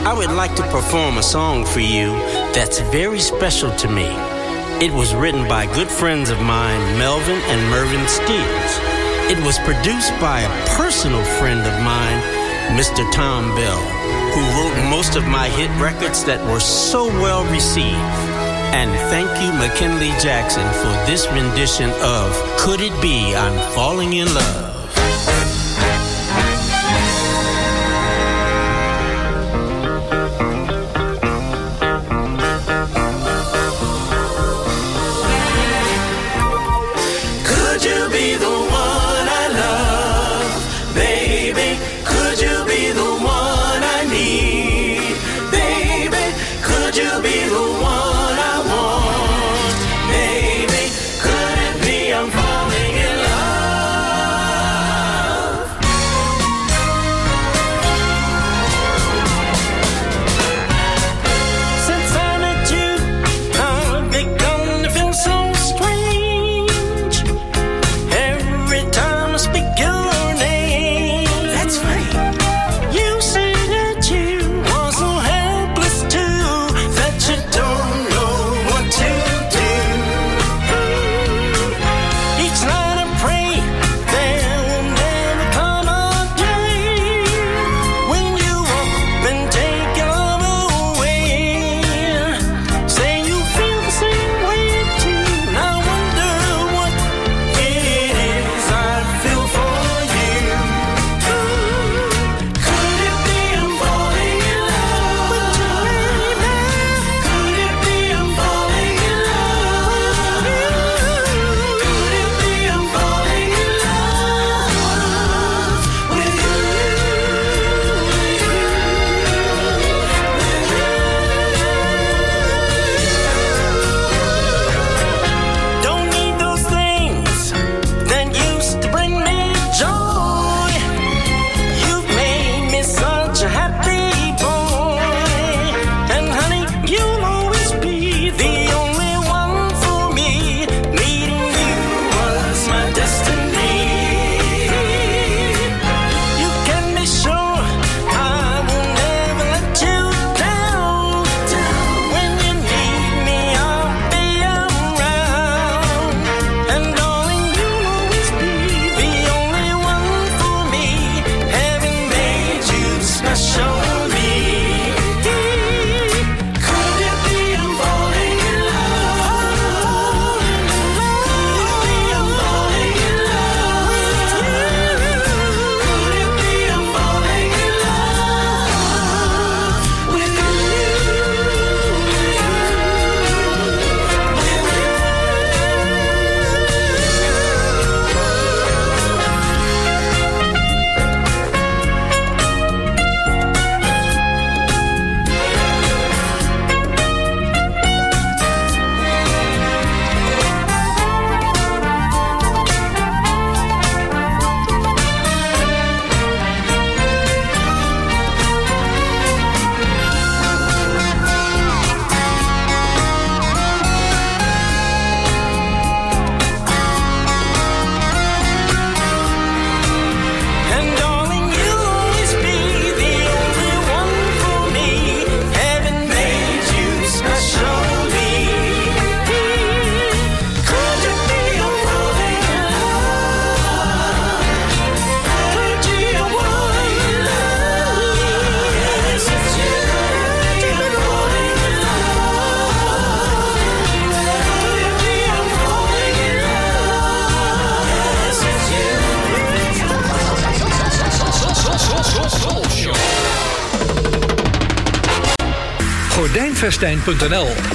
I 0.03 0.11
would 0.11 0.29
like 0.31 0.53
to 0.57 0.63
perform 0.63 1.17
a 1.17 1.23
song 1.23 1.65
for 1.65 1.79
you 1.79 2.11
that's 2.51 2.81
very 2.91 3.21
special 3.21 3.73
to 3.77 3.87
me. 3.87 4.03
It 4.85 4.91
was 4.91 5.15
written 5.15 5.47
by 5.47 5.73
good 5.73 5.87
friends 5.87 6.29
of 6.29 6.41
mine, 6.41 6.97
Melvin 6.97 7.39
and 7.47 7.71
Mervyn 7.71 8.05
Steels. 8.09 8.71
It 9.31 9.41
was 9.45 9.57
produced 9.59 10.11
by 10.19 10.41
a 10.41 10.67
personal 10.75 11.23
friend 11.39 11.61
of 11.61 11.81
mine, 11.83 12.19
Mr. 12.77 13.09
Tom 13.13 13.55
Bell, 13.55 13.79
who 14.35 14.41
wrote 14.59 14.89
most 14.89 15.15
of 15.15 15.23
my 15.25 15.47
hit 15.47 15.71
records 15.79 16.25
that 16.25 16.45
were 16.51 16.59
so 16.59 17.07
well 17.23 17.45
received. 17.49 17.95
And 18.75 18.91
thank 19.09 19.31
you, 19.41 19.53
McKinley 19.57 20.11
Jackson, 20.19 20.67
for 20.83 20.91
this 21.09 21.25
rendition 21.31 21.91
of 22.03 22.29
Could 22.59 22.81
It 22.81 23.01
Be 23.01 23.33
I'm 23.33 23.57
Falling 23.71 24.11
in 24.11 24.27
Love? 24.33 24.64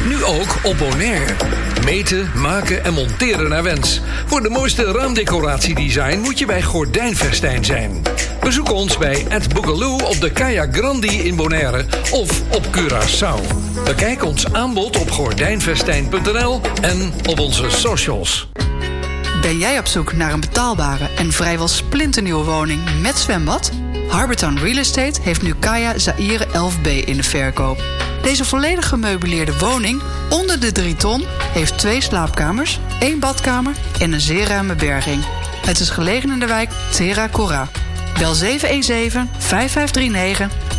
Nu 0.08 0.24
ook 0.24 0.56
op 0.62 0.78
Bonaire. 0.78 1.34
Meten, 1.84 2.30
maken 2.34 2.84
en 2.84 2.94
monteren 2.94 3.48
naar 3.48 3.62
wens. 3.62 4.00
Voor 4.26 4.42
de 4.42 4.48
mooiste 4.48 4.84
raamdecoratiedesign 4.84 6.18
moet 6.18 6.38
je 6.38 6.46
bij 6.46 6.62
Gordijnvestijn 6.62 7.64
zijn. 7.64 8.02
Bezoek 8.40 8.72
ons 8.72 8.98
bij 8.98 9.26
Ed 9.28 9.54
Boogaloo 9.54 9.98
op 9.98 10.20
de 10.20 10.30
Kaya 10.30 10.68
Grandi 10.72 11.22
in 11.22 11.36
Bonaire 11.36 11.84
of 12.10 12.42
op 12.50 12.66
Curaçao. 12.76 13.54
Bekijk 13.84 14.24
ons 14.24 14.52
aanbod 14.52 14.96
op 14.96 15.10
gordijnvestijn.nl 15.10 16.60
en 16.80 17.12
op 17.28 17.38
onze 17.38 17.70
socials. 17.70 18.48
Ben 19.40 19.58
jij 19.58 19.78
op 19.78 19.86
zoek 19.86 20.12
naar 20.12 20.32
een 20.32 20.40
betaalbare 20.40 21.08
en 21.16 21.32
vrijwel 21.32 21.68
splinternieuwe 21.68 22.44
woning 22.44 22.80
met 23.02 23.18
zwembad? 23.18 23.70
Harbortown 24.08 24.58
Real 24.58 24.78
Estate 24.78 25.20
heeft 25.22 25.42
nu 25.42 25.54
Kaya 25.54 25.98
Zaire 25.98 26.46
11B 26.46 27.04
in 27.04 27.16
de 27.16 27.22
verkoop. 27.22 27.99
Deze 28.22 28.44
volledig 28.44 28.88
gemeubileerde 28.88 29.58
woning 29.58 30.02
onder 30.28 30.60
de 30.60 30.72
3 30.72 30.96
ton 30.96 31.24
heeft 31.52 31.78
twee 31.78 32.00
slaapkamers, 32.00 32.78
één 32.98 33.18
badkamer 33.18 33.74
en 33.98 34.12
een 34.12 34.20
zeer 34.20 34.46
ruime 34.46 34.74
berging. 34.74 35.24
Het 35.66 35.80
is 35.80 35.90
gelegen 35.90 36.30
in 36.30 36.38
de 36.38 36.46
wijk 36.46 36.70
Terra 36.90 37.28
Cora. 37.28 37.68
Bel 38.18 38.34
717-5539 38.36 38.38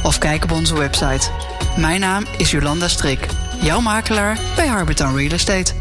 of 0.04 0.18
kijk 0.18 0.44
op 0.44 0.52
onze 0.52 0.78
website. 0.78 1.30
Mijn 1.78 2.00
naam 2.00 2.26
is 2.38 2.52
Jolanda 2.52 2.88
Strik, 2.88 3.26
jouw 3.62 3.80
makelaar 3.80 4.38
bij 4.56 4.68
Harbortown 4.68 5.16
Real 5.16 5.32
Estate. 5.32 5.81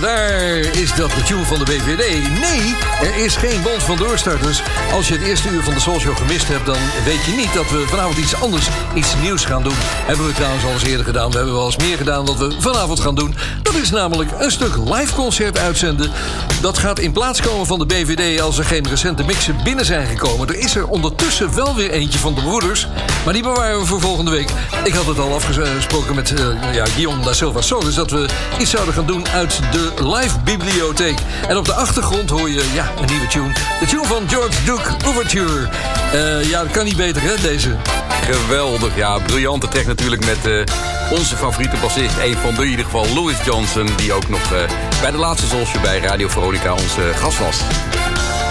Daar? 0.00 0.56
Is 0.56 0.94
dat 0.94 1.10
de 1.10 1.44
van 1.44 1.58
de 1.58 1.64
BVD? 1.64 2.28
Nee, 2.40 2.74
er 3.02 3.16
is 3.24 3.36
geen 3.36 3.62
band 3.62 3.82
van 3.82 3.96
doorstarters. 3.96 4.62
Als 4.92 5.08
je 5.08 5.14
het 5.14 5.22
eerste 5.22 5.48
uur 5.48 5.62
van 5.62 5.74
de 5.74 5.80
Soulshow 5.80 6.16
gemist 6.16 6.48
hebt... 6.48 6.66
dan 6.66 6.78
weet 7.04 7.24
je 7.24 7.32
niet 7.32 7.54
dat 7.54 7.70
we 7.70 7.84
vanavond 7.86 8.16
iets 8.16 8.34
anders, 8.34 8.68
iets 8.94 9.14
nieuws 9.22 9.44
gaan 9.44 9.62
doen. 9.62 9.76
Hebben 9.78 10.26
we 10.26 10.32
trouwens 10.32 10.64
al 10.64 10.72
eens 10.72 10.84
eerder 10.84 11.04
gedaan. 11.04 11.30
We 11.30 11.36
hebben 11.36 11.54
wel 11.54 11.66
eens 11.66 11.76
meer 11.76 11.96
gedaan 11.96 12.26
wat 12.26 12.36
we 12.36 12.56
vanavond 12.58 13.00
gaan 13.00 13.14
doen. 13.14 13.34
Is 13.86 13.92
namelijk 13.92 14.30
een 14.38 14.50
stuk 14.50 14.76
live 14.76 15.14
concert 15.14 15.58
uitzenden. 15.58 16.10
Dat 16.60 16.78
gaat 16.78 16.98
in 16.98 17.12
plaats 17.12 17.40
komen 17.40 17.66
van 17.66 17.78
de 17.78 17.86
BVD... 17.86 18.40
als 18.40 18.58
er 18.58 18.64
geen 18.64 18.88
recente 18.88 19.24
mixen 19.24 19.56
binnen 19.64 19.84
zijn 19.84 20.06
gekomen. 20.06 20.48
Er 20.48 20.58
is 20.58 20.76
er 20.76 20.86
ondertussen 20.86 21.54
wel 21.54 21.74
weer 21.74 21.90
eentje 21.90 22.18
van 22.18 22.34
de 22.34 22.40
broeders... 22.40 22.88
maar 23.24 23.34
die 23.34 23.42
bewaren 23.42 23.80
we 23.80 23.86
voor 23.86 24.00
volgende 24.00 24.30
week. 24.30 24.50
Ik 24.84 24.94
had 24.94 25.06
het 25.06 25.18
al 25.18 25.34
afgesproken 25.34 26.14
met 26.14 26.30
uh, 26.30 26.74
ja, 26.74 26.84
Guillaume 26.86 27.24
da 27.24 27.32
Silva 27.32 27.60
Solis... 27.60 27.94
dat 27.94 28.10
we 28.10 28.26
iets 28.58 28.70
zouden 28.70 28.94
gaan 28.94 29.06
doen 29.06 29.28
uit 29.28 29.60
de 29.72 29.92
live 30.04 30.38
bibliotheek. 30.44 31.18
En 31.48 31.56
op 31.56 31.64
de 31.64 31.74
achtergrond 31.74 32.30
hoor 32.30 32.50
je 32.50 32.70
ja, 32.74 32.92
een 33.00 33.06
nieuwe 33.06 33.26
tune. 33.26 33.52
De 33.80 33.86
tune 33.86 34.04
van 34.04 34.28
George 34.28 34.64
Duke, 34.64 34.90
Overture. 35.06 35.68
Uh, 36.14 36.50
ja, 36.50 36.62
dat 36.62 36.72
kan 36.72 36.84
niet 36.84 36.96
beter, 36.96 37.22
hè, 37.22 37.34
deze? 37.42 37.76
Geweldig, 38.24 38.96
ja. 38.96 39.18
Briljante 39.18 39.68
track 39.68 39.86
natuurlijk 39.86 40.24
met 40.24 40.46
uh, 40.46 40.64
onze 41.10 41.36
favoriete 41.36 41.76
bassist. 41.76 42.16
Een 42.18 42.36
van 42.36 42.54
de 42.54 42.62
in 42.62 42.70
ieder 42.70 42.84
geval, 42.84 43.06
Louis 43.14 43.36
Johnson. 43.44 43.88
Die 43.96 44.12
ook 44.12 44.28
nog 44.28 44.52
uh, 44.52 44.58
bij 45.00 45.10
de 45.10 45.16
laatste 45.16 45.46
Zolsje 45.46 45.80
bij 45.80 45.98
Radio 45.98 46.28
Veronica 46.28 46.72
onze 46.72 47.12
gast 47.14 47.38
was. 47.38 47.60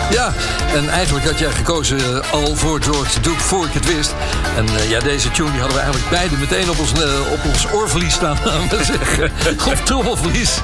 Ja, 0.09 0.33
en 0.73 0.89
eigenlijk 0.89 1.25
had 1.25 1.39
jij 1.39 1.51
gekozen 1.51 1.97
uh, 1.97 2.31
al 2.31 2.55
voor 2.55 2.81
George 2.81 3.19
Duke 3.19 3.39
voor 3.39 3.65
ik 3.65 3.73
het 3.73 3.95
wist. 3.95 4.13
En 4.57 4.65
uh, 4.65 4.89
ja, 4.89 4.99
deze 4.99 5.31
tune 5.31 5.51
die 5.51 5.59
hadden 5.59 5.77
we 5.77 5.83
eigenlijk 5.83 6.11
beide 6.11 6.37
meteen 6.37 6.69
op 6.69 6.79
ons, 6.79 6.91
uh, 6.91 7.31
op 7.31 7.45
ons 7.45 7.71
oorverlies 7.71 8.13
staan, 8.13 8.37
aan 8.51 8.69
we 8.69 8.83
zeggen. 8.83 9.31
of 9.71 9.81
trommelverlies. 9.89 10.59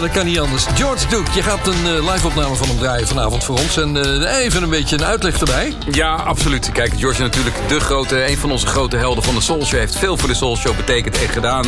Dat 0.00 0.10
kan 0.10 0.26
niet 0.26 0.38
anders. 0.38 0.64
George 0.74 1.08
Duke, 1.08 1.30
je 1.34 1.42
gaat 1.42 1.66
een 1.66 2.10
live 2.10 2.26
opname 2.26 2.54
van 2.54 2.68
hem 2.68 2.78
draaien 2.78 3.06
vanavond 3.06 3.44
voor 3.44 3.58
ons. 3.58 3.76
En 3.76 4.24
even 4.26 4.62
een 4.62 4.70
beetje 4.70 4.96
een 4.96 5.04
uitleg 5.04 5.38
erbij. 5.38 5.74
Ja, 5.90 6.14
absoluut. 6.14 6.72
Kijk, 6.72 6.92
George 6.98 7.22
is 7.22 7.28
natuurlijk 7.28 7.56
de 7.68 7.80
grote, 7.80 8.28
een 8.28 8.38
van 8.38 8.50
onze 8.50 8.66
grote 8.66 8.96
helden 8.96 9.24
van 9.24 9.34
de 9.34 9.40
Soul 9.40 9.64
Show. 9.64 9.78
Heeft 9.78 9.98
veel 9.98 10.16
voor 10.16 10.28
de 10.28 10.34
Soul 10.34 10.56
Show 10.56 10.76
betekend 10.76 11.20
en 11.22 11.28
gedaan. 11.28 11.64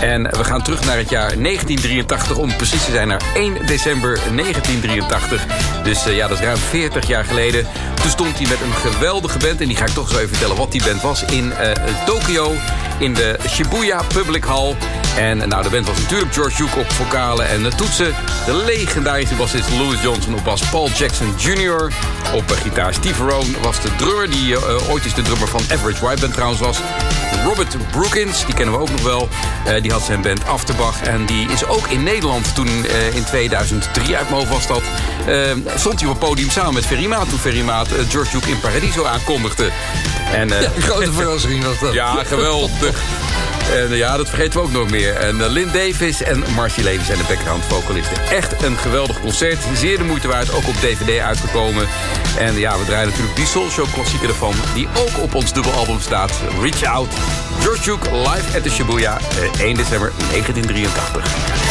En 0.00 0.22
we 0.22 0.44
gaan 0.44 0.62
terug 0.62 0.84
naar 0.84 0.96
het 0.96 1.10
jaar 1.10 1.42
1983, 1.42 2.36
om 2.36 2.56
precies 2.56 2.84
te 2.84 2.90
zijn 2.90 3.08
naar 3.08 3.22
1 3.34 3.66
december 3.66 4.18
1983. 4.36 5.79
Dus 5.90 6.04
ja, 6.04 6.28
dat 6.28 6.38
is 6.38 6.44
ruim 6.44 6.56
40 6.56 7.06
jaar 7.06 7.24
geleden. 7.24 7.66
Toen 7.94 8.10
stond 8.10 8.38
hij 8.38 8.48
met 8.48 8.60
een 8.60 8.72
geweldige 8.72 9.38
band. 9.38 9.60
En 9.60 9.66
die 9.66 9.76
ga 9.76 9.84
ik 9.84 9.90
toch 9.90 10.10
zo 10.10 10.16
even 10.16 10.28
vertellen 10.28 10.56
wat 10.56 10.72
die 10.72 10.82
band 10.84 11.02
was. 11.02 11.24
In 11.24 11.46
uh, 11.46 11.70
Tokio, 12.06 12.52
in 12.98 13.14
de 13.14 13.38
Shibuya 13.48 14.02
Public 14.14 14.44
Hall. 14.44 14.76
En 15.16 15.48
nou, 15.48 15.62
de 15.62 15.68
band 15.68 15.86
was 15.86 15.98
natuurlijk 15.98 16.32
George 16.32 16.56
Duke 16.56 16.78
op 16.78 16.92
vocalen 16.92 17.48
en 17.48 17.62
de 17.62 17.74
toetsen. 17.74 18.14
De 18.46 18.54
legendarische 18.54 19.34
bassist 19.34 19.70
Louis 19.70 20.02
Johnson 20.02 20.34
op 20.34 20.44
bas. 20.44 20.62
Paul 20.62 20.88
Jackson 20.88 21.34
Jr. 21.36 21.92
op 22.34 22.50
uh, 22.50 22.56
gitaar. 22.56 22.94
Steve 22.94 23.22
Rowan 23.22 23.54
was 23.62 23.80
de 23.80 23.96
drummer, 23.96 24.30
die 24.30 24.56
ooit 24.90 25.04
eens 25.04 25.14
de 25.14 25.22
drummer 25.22 25.48
van 25.48 25.60
Average 25.72 26.04
White 26.04 26.20
Band 26.20 26.32
trouwens 26.32 26.60
was. 26.60 26.78
Robert 27.44 27.76
Brookins, 27.90 28.44
die 28.44 28.54
kennen 28.54 28.74
we 28.74 28.80
ook 28.80 28.90
nog 28.90 29.02
wel. 29.02 29.28
Uh, 29.66 29.82
die 29.82 29.92
had 29.92 30.02
zijn 30.02 30.22
band 30.22 30.46
Afterbach. 30.46 31.02
En 31.02 31.26
die 31.26 31.48
is 31.48 31.66
ook 31.66 31.88
in 31.88 32.02
Nederland 32.02 32.54
toen 32.54 32.68
uh, 32.68 33.14
in 33.14 33.24
2003 33.24 34.16
uit 34.16 34.30
mijn 34.30 34.48
was 34.48 34.66
dat. 34.66 34.82
Uh, 35.28 35.50
stond 35.74 36.00
hij 36.00 36.08
op 36.08 36.20
het 36.20 36.28
podium 36.28 36.50
samen 36.50 36.74
met 36.74 36.86
Ferry 36.86 37.06
Maat. 37.06 37.28
Toen 37.28 37.38
Ferry 37.38 37.62
Maat 37.62 37.88
George 38.08 38.30
Duke 38.30 38.50
in 38.50 38.60
Paradiso 38.60 39.04
aankondigde. 39.04 39.70
En, 40.32 40.48
ja, 40.48 40.70
grote 40.78 41.12
verrassing 41.12 41.64
was 41.64 41.78
dat. 41.78 41.92
Ja, 41.92 42.24
geweldig. 42.24 43.02
En 43.72 43.96
ja, 43.96 44.16
dat 44.16 44.28
vergeten 44.28 44.60
we 44.60 44.66
ook 44.66 44.72
nog 44.72 44.90
meer. 44.90 45.14
En 45.14 45.36
uh, 45.36 45.46
Lynn 45.48 45.70
Davis 45.72 46.22
en 46.22 46.44
Marcy 46.54 46.80
Levy 46.80 47.04
zijn 47.04 47.18
de 47.18 47.24
background 47.28 47.64
vocalisten. 47.64 48.16
Echt 48.30 48.62
een 48.62 48.76
geweldig 48.76 49.20
concert. 49.20 49.58
Zeer 49.74 49.98
de 49.98 50.04
moeite 50.04 50.28
waard. 50.28 50.52
Ook 50.52 50.68
op 50.68 50.74
DVD 50.74 51.18
uitgekomen. 51.18 51.86
En 52.38 52.58
ja, 52.58 52.78
we 52.78 52.84
draaien 52.84 53.08
natuurlijk 53.08 53.36
die 53.36 53.46
Soul 53.46 53.70
Show 53.70 53.92
klassieker 53.92 54.28
ervan. 54.28 54.54
Die 54.74 54.88
ook 54.96 55.22
op 55.22 55.34
ons 55.34 55.52
dubbelalbum 55.52 56.00
staat. 56.00 56.32
Reach 56.60 56.84
Out. 56.84 57.14
George 57.60 57.82
Duke 57.82 58.16
live 58.16 58.56
at 58.56 58.62
the 58.62 58.70
Shibuya. 58.70 59.18
Uh, 59.20 59.60
1 59.60 59.74
december 59.74 60.12
1983. 60.30 61.69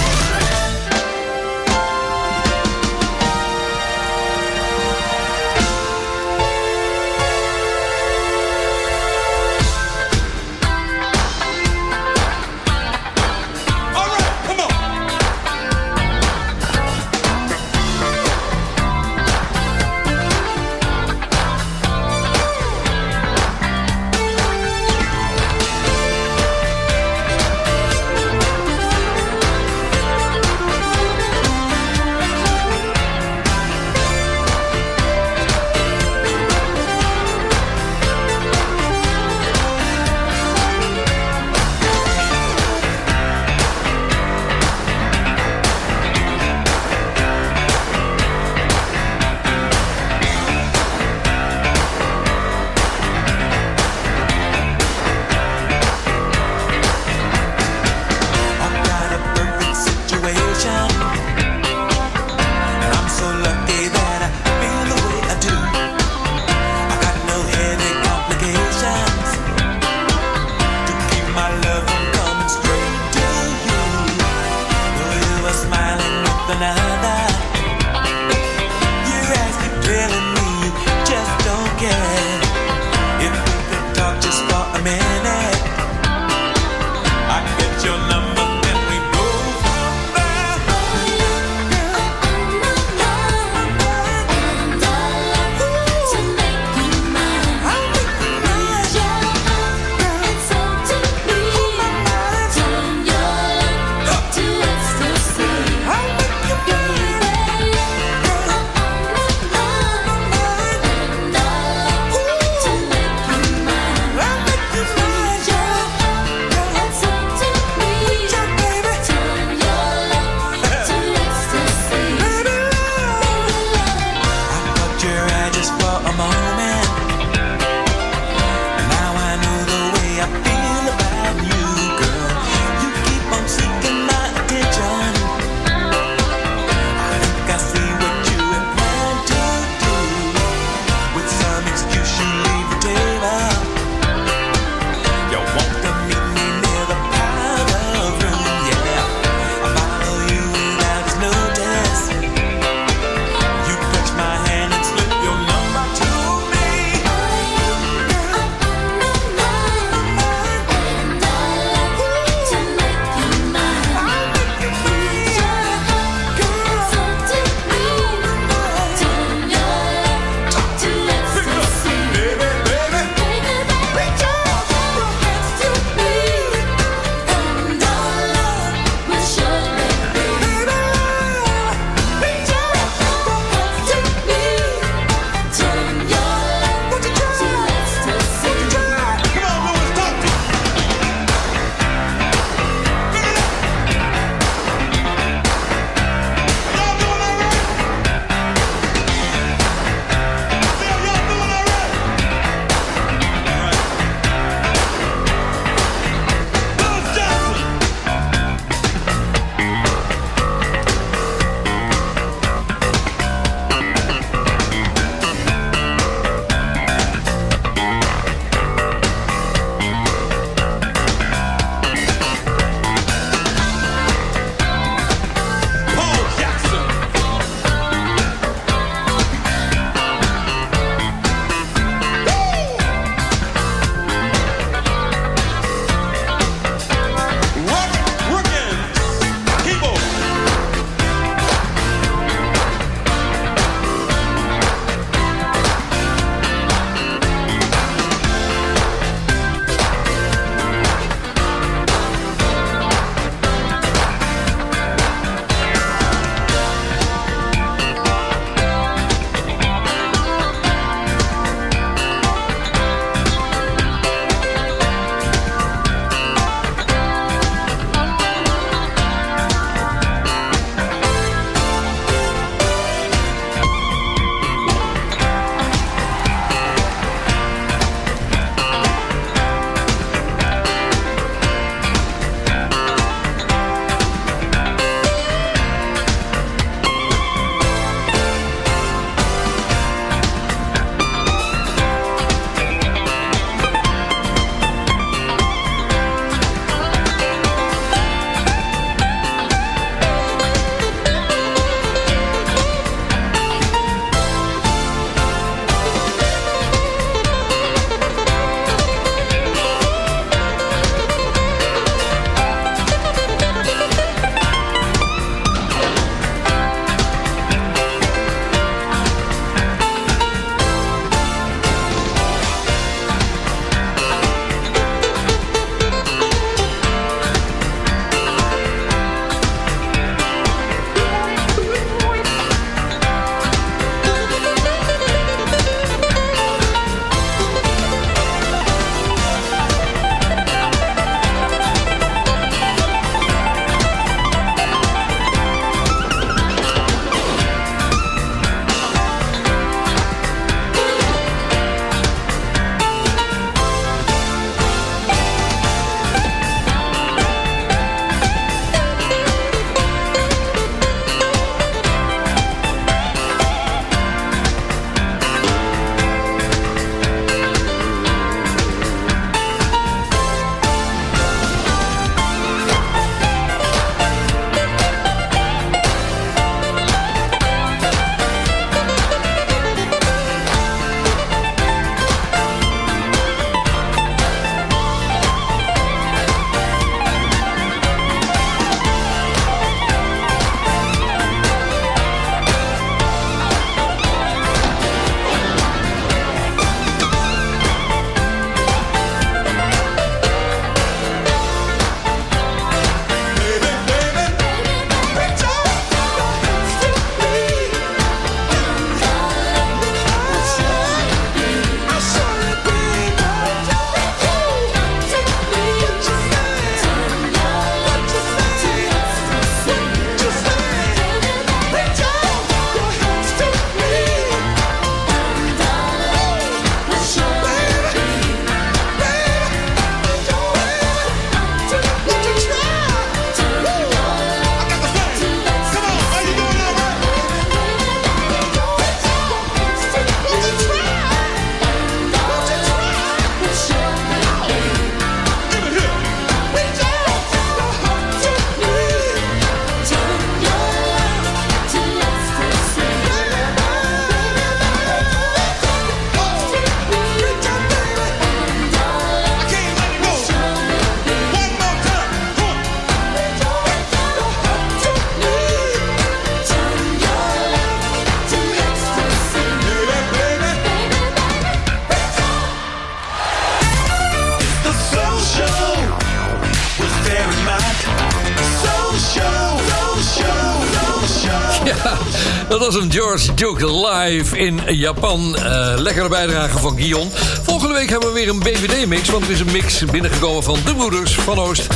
Was 482.74 482.84
een 482.84 482.91
George 482.91 483.34
Duke 483.34 483.72
live 483.72 484.38
in 484.38 484.62
Japan. 484.68 485.36
Eh, 485.36 485.74
lekkere 485.78 486.10
bijdrage 486.10 486.58
van 486.58 486.78
Guion. 486.78 487.12
Volgende 487.44 487.74
week 487.74 487.90
hebben 487.90 488.08
we 488.08 488.14
weer 488.14 488.30
een 488.30 488.40
BVD-mix. 488.40 489.10
Want 489.10 489.26
er 489.26 489.32
is 489.32 489.40
een 489.40 489.52
mix 489.52 489.86
binnengekomen 489.86 490.44
van 490.44 490.58
de 490.66 490.76
broeders 490.76 491.16
van 491.16 491.40
Oost. 491.40 491.68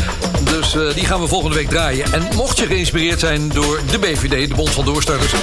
Dus 0.44 0.76
eh, 0.76 0.94
die 0.94 1.06
gaan 1.06 1.22
we 1.22 1.28
volgende 1.28 1.56
week 1.56 1.70
draaien. 1.70 2.14
En 2.14 2.28
mocht 2.36 2.58
je 2.58 2.66
geïnspireerd 2.66 3.20
zijn 3.20 3.50
door 3.50 3.80
de 3.92 4.00
BVD, 4.00 4.50
de 4.50 4.56
Bond 4.56 4.70
van 4.70 4.86
Doorstarters... 4.86 5.34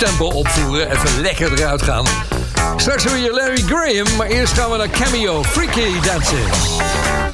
tempo 0.06 0.26
opvoeren. 0.26 0.92
Even 0.92 1.22
lekker 1.22 1.54
eruit 1.60 1.82
gaan. 1.82 2.06
Straks 2.76 3.04
weer 3.04 3.32
Larry 3.32 3.64
Graham, 3.66 4.16
maar 4.16 4.28
eerst 4.28 4.54
gaan 4.54 4.72
we 4.72 4.78
naar 4.78 4.90
Cameo 4.90 5.44
Freaky 5.44 6.00
Dancing. 6.00 7.33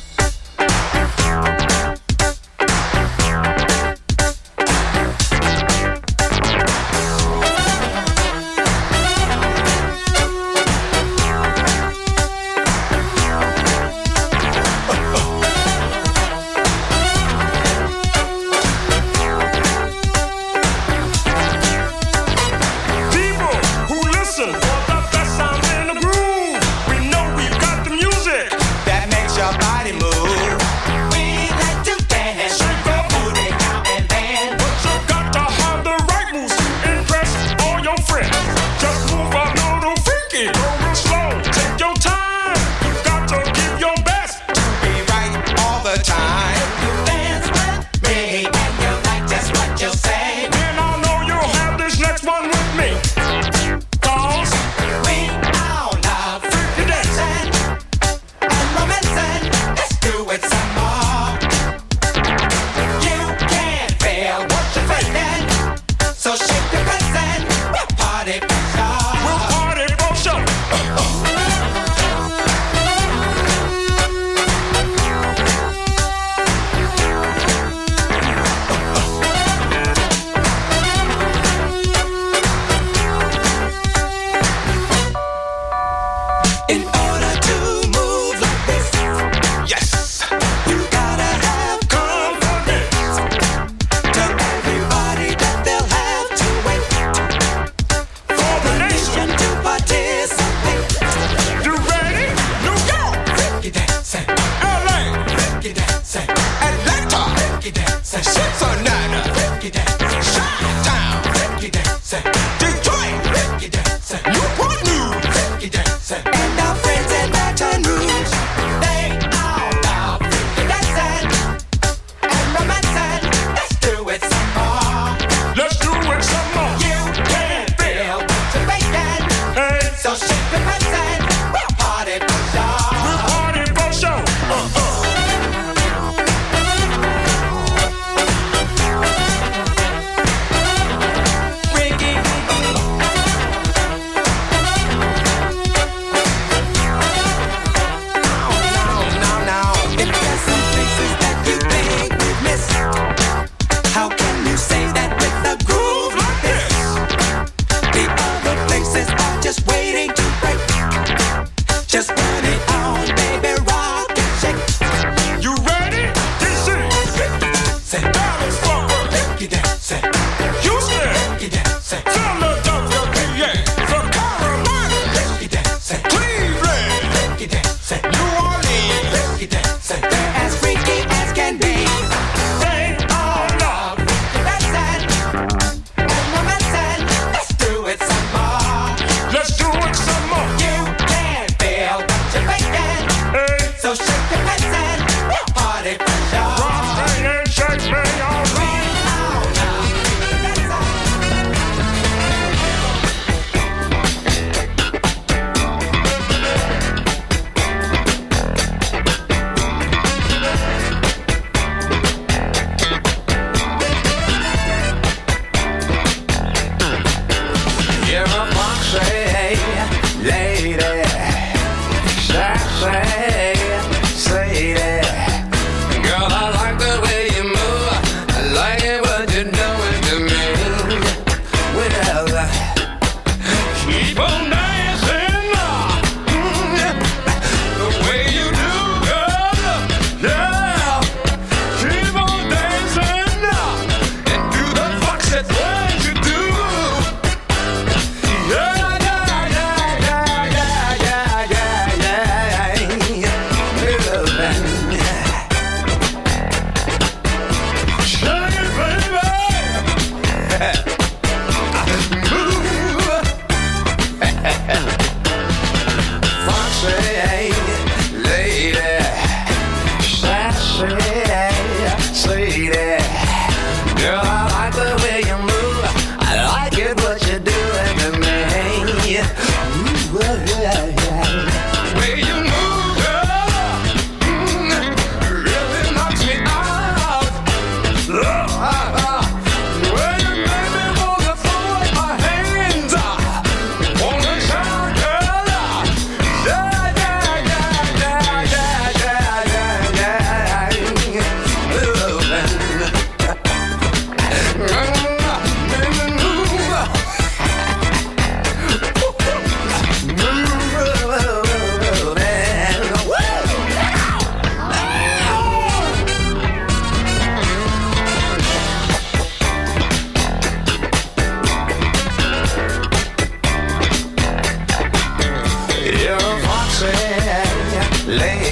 Lay 328.10 328.49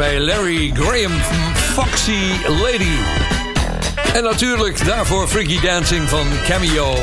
bij 0.00 0.20
Larry 0.20 0.70
Graham, 0.74 1.12
Foxy 1.54 2.30
Lady. 2.46 2.96
En 4.14 4.22
natuurlijk 4.22 4.84
daarvoor 4.84 5.28
Freaky 5.28 5.60
Dancing 5.60 6.08
van 6.08 6.26
Cameo. 6.48 6.94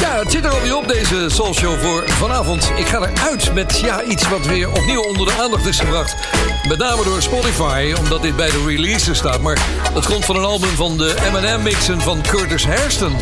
Ja, 0.00 0.18
het 0.18 0.32
zit 0.32 0.44
er 0.44 0.50
alweer 0.50 0.76
op 0.76 0.88
deze 0.88 1.28
Soul 1.28 1.54
Show 1.54 1.78
voor 1.80 2.08
vanavond. 2.08 2.72
Ik 2.76 2.86
ga 2.86 2.98
eruit 2.98 3.54
met 3.54 3.80
ja, 3.80 4.02
iets 4.02 4.28
wat 4.28 4.46
weer 4.46 4.70
opnieuw 4.70 5.02
onder 5.02 5.26
de 5.26 5.32
aandacht 5.32 5.66
is 5.66 5.78
gebracht. 5.78 6.14
Met 6.68 6.78
name 6.78 7.04
door 7.04 7.22
Spotify, 7.22 7.94
omdat 7.98 8.22
dit 8.22 8.36
bij 8.36 8.50
de 8.50 8.64
releases 8.66 9.18
staat. 9.18 9.40
Maar 9.40 9.58
het 9.92 10.06
komt 10.06 10.24
van 10.24 10.36
een 10.36 10.44
album 10.44 10.74
van 10.74 10.96
de 10.96 11.14
M&M-mixen 11.32 12.00
van 12.00 12.22
Curtis 12.22 12.66
Hairston. 12.66 13.16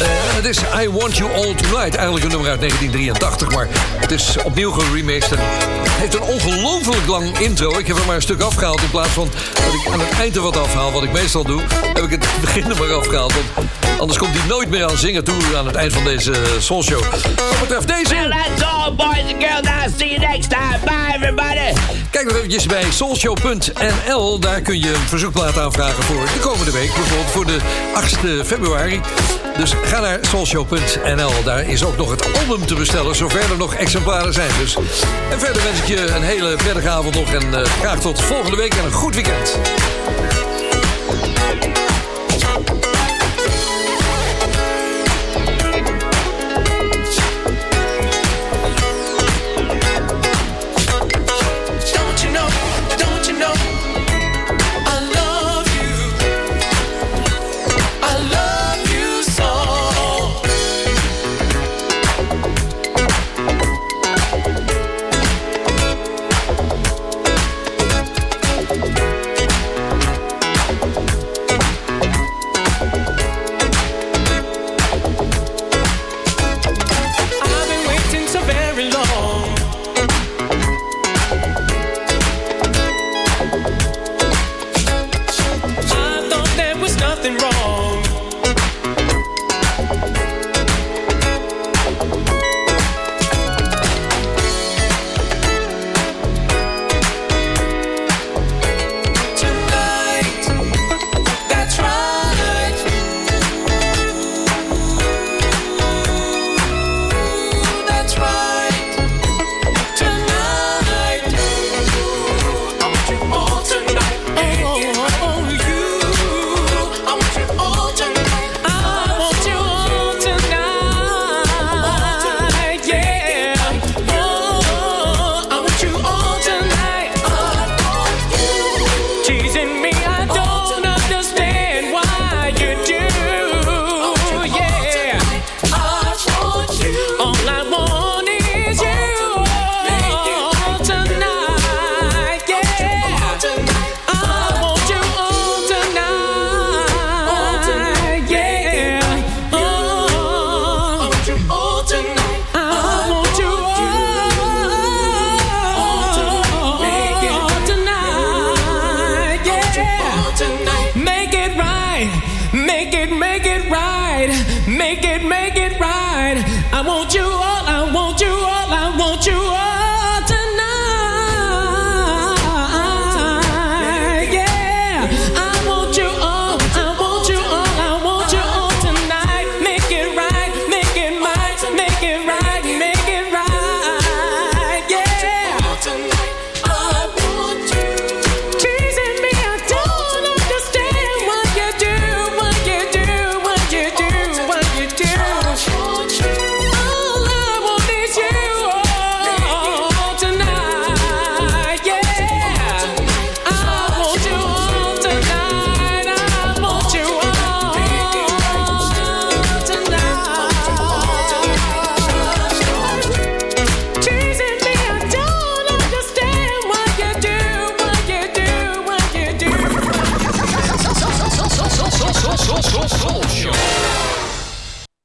Eh, 0.00 0.08
het 0.10 0.44
is 0.44 0.58
I 0.58 0.90
Want 0.90 1.16
You 1.16 1.32
All 1.34 1.54
Tonight. 1.54 1.94
Eigenlijk 1.94 2.24
een 2.24 2.30
nummer 2.30 2.50
uit 2.50 2.60
1983, 2.60 3.50
maar 3.50 3.68
het 3.96 4.10
is 4.10 4.36
opnieuw 4.44 4.70
geremixed. 4.70 5.32
En 5.32 5.38
het 5.40 5.92
heeft 5.92 6.14
een 6.14 6.22
ongelooflijk 6.22 7.06
lang 7.06 7.38
intro. 7.38 7.78
Ik 7.78 7.86
heb 7.86 7.96
er 7.96 8.06
maar 8.06 8.14
een 8.14 8.22
stuk 8.22 8.40
afgehaald 8.40 8.82
in 8.82 8.90
plaats 8.90 9.08
van 9.10 9.30
dat 9.54 9.74
ik 9.74 9.92
aan 9.92 10.00
het 10.00 10.18
eind 10.18 10.36
er 10.36 10.42
wat 10.42 10.56
afhaal. 10.56 10.92
Wat 10.92 11.02
ik 11.02 11.12
meestal 11.12 11.44
doe, 11.44 11.62
heb 11.94 12.04
ik 12.04 12.10
het 12.10 12.26
begin 12.40 12.70
er 12.70 12.76
maar 12.76 12.92
afgehaald. 12.92 13.32
Want 13.34 13.68
anders 13.98 14.18
komt 14.18 14.38
hij 14.38 14.48
nooit 14.48 14.70
meer 14.70 14.84
aan 14.84 14.98
zingen 14.98 15.24
toe 15.24 15.56
aan 15.56 15.66
het 15.66 15.74
eind 15.74 15.92
van 15.92 16.04
deze 16.04 16.32
Soul 16.58 16.82
Show. 16.82 17.00
Wat 17.00 17.60
betreft 17.60 17.88
deze... 17.88 18.14
Well, 18.14 18.30
that's 18.30 18.62
all, 18.62 18.94
boys 18.94 19.32
and 19.32 19.44
girls. 19.44 19.66
I'll 19.66 19.92
see 19.98 20.08
you 20.08 20.20
next 20.20 20.50
time. 20.50 20.78
Bye, 20.84 21.14
everybody. 21.14 21.80
Kijk 22.10 22.26
nog 22.26 22.36
eventjes 22.36 22.66
bij 22.66 22.84
soulshow.nl. 22.90 24.38
Daar 24.38 24.60
kun 24.60 24.78
je 24.78 24.88
een 24.88 25.08
verzoekplaat 25.08 25.58
aanvragen 25.58 26.02
voor 26.02 26.24
de 26.34 26.40
komende 26.40 26.72
week. 26.72 26.94
Bijvoorbeeld 26.94 27.30
voor 27.30 27.46
de 27.46 27.58
8 27.94 28.16
februari. 28.44 29.00
Dus 29.56 29.74
ga 29.82 30.00
naar 30.00 30.18
soulshow.nl. 30.22 31.42
Daar 31.44 31.68
is 31.68 31.84
ook 31.84 31.96
nog 31.96 32.10
het 32.10 32.38
album 32.38 32.66
te 32.66 32.74
bestellen, 32.74 33.14
zover 33.14 33.50
er 33.50 33.56
nog 33.56 33.74
exemplaren 33.74 34.32
zijn. 34.32 34.50
Dus. 34.58 34.76
En 35.30 35.40
verder 35.40 35.62
wens 35.62 35.78
ik 35.78 35.86
je 35.86 36.06
een 36.06 36.22
hele 36.22 36.56
prettige 36.56 36.88
avond 36.88 37.14
nog. 37.14 37.32
En 37.32 37.54
eh, 37.54 37.64
graag 37.64 38.00
tot 38.00 38.20
volgende 38.20 38.56
week 38.56 38.74
en 38.74 38.84
een 38.84 38.92
goed 38.92 39.14
weekend. 39.14 39.58